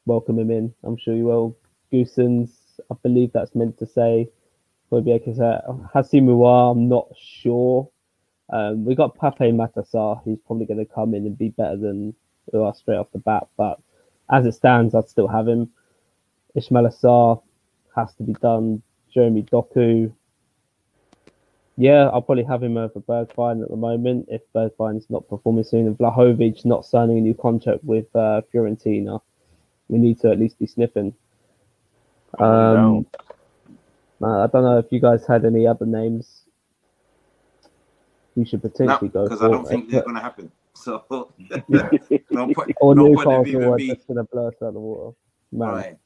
[0.05, 0.73] welcome him in.
[0.83, 1.57] I'm sure you will.
[1.91, 2.51] Gosens,
[2.89, 4.29] I believe that's meant to say.
[4.91, 7.89] Hachimura, I'm not sure.
[8.49, 11.77] Um, we got Pape Matar Sarr, who's probably going to come in and be better
[11.77, 12.15] than
[12.53, 13.47] are straight off the bat.
[13.57, 13.79] But
[14.31, 15.69] as it stands, I'd still have him.
[16.55, 17.41] Ismaila Sarr
[17.95, 18.81] has to be done.
[19.13, 20.13] Jeremy Doku,
[21.77, 25.85] yeah, I'll probably have him over Bergwijn at the moment if Bergwijn's not performing soon
[25.85, 29.21] and Vlahovic not signing a new contract with uh, Fiorentina.
[29.87, 31.13] We need to at least be sniffing.
[32.39, 33.05] Um,
[34.23, 36.46] I don't know if you guys had any other names
[38.37, 40.51] we should potentially no, go because I don't think they're going to happen.
[40.79, 41.03] So,
[42.29, 45.17] no point, or no Newcastle are just going to us out the water.
[45.51, 45.69] Man.
[45.69, 45.97] Right.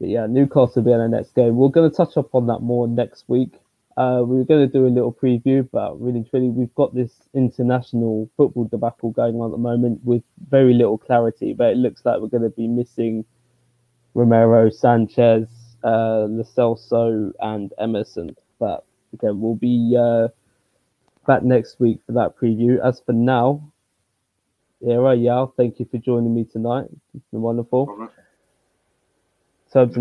[0.00, 1.56] But yeah, Newcastle will be in our next game.
[1.56, 3.60] We're going to touch up on that more next week.
[3.98, 7.12] Uh, we were going to do a little preview, but really, truly, we've got this
[7.34, 11.52] international football debacle going on at the moment with very little clarity.
[11.52, 13.26] But it looks like we're going to be missing
[14.14, 15.48] Romero, Sanchez,
[15.84, 18.34] uh, Lo Celso, and Emerson.
[18.58, 20.28] But again, we'll be uh,
[21.26, 22.78] back next week for that preview.
[22.84, 23.72] As for now,
[24.86, 26.86] Era Yaw, thank you for joining me tonight.
[27.14, 27.86] It's been wonderful.
[29.72, 29.96] Turbs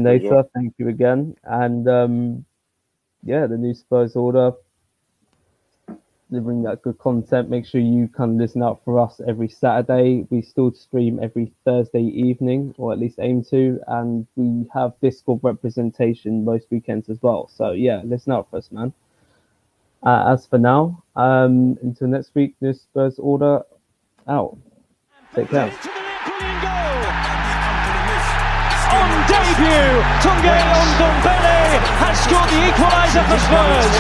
[0.53, 1.35] thank you again.
[1.43, 2.45] And um,
[3.23, 4.51] yeah, the new Spurs order,
[6.29, 7.49] delivering that good content.
[7.49, 10.27] Make sure you can listen out for us every Saturday.
[10.29, 15.39] We still stream every Thursday evening, or at least aim to, and we have Discord
[15.43, 17.49] representation most weekends as well.
[17.55, 18.93] So yeah, listen out for us, man.
[20.05, 23.61] Uh, as for now, um, until next week, new Spurs order
[24.27, 24.57] out.
[25.33, 25.71] Take care
[28.93, 29.89] on debut.
[30.21, 30.59] Tanguy
[30.93, 33.23] Ndombele has scored the equaliser.
[33.25, 33.93] for Spurs.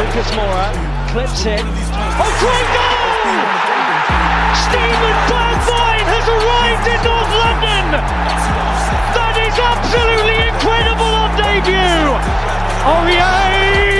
[0.00, 0.68] Lucas Moura
[1.12, 1.64] clips it.
[2.16, 3.44] Oh, great goal!
[4.64, 7.84] Steven Bergwijn has arrived in North London.
[9.12, 12.16] That is absolutely incredible on debut.
[12.88, 13.99] Oh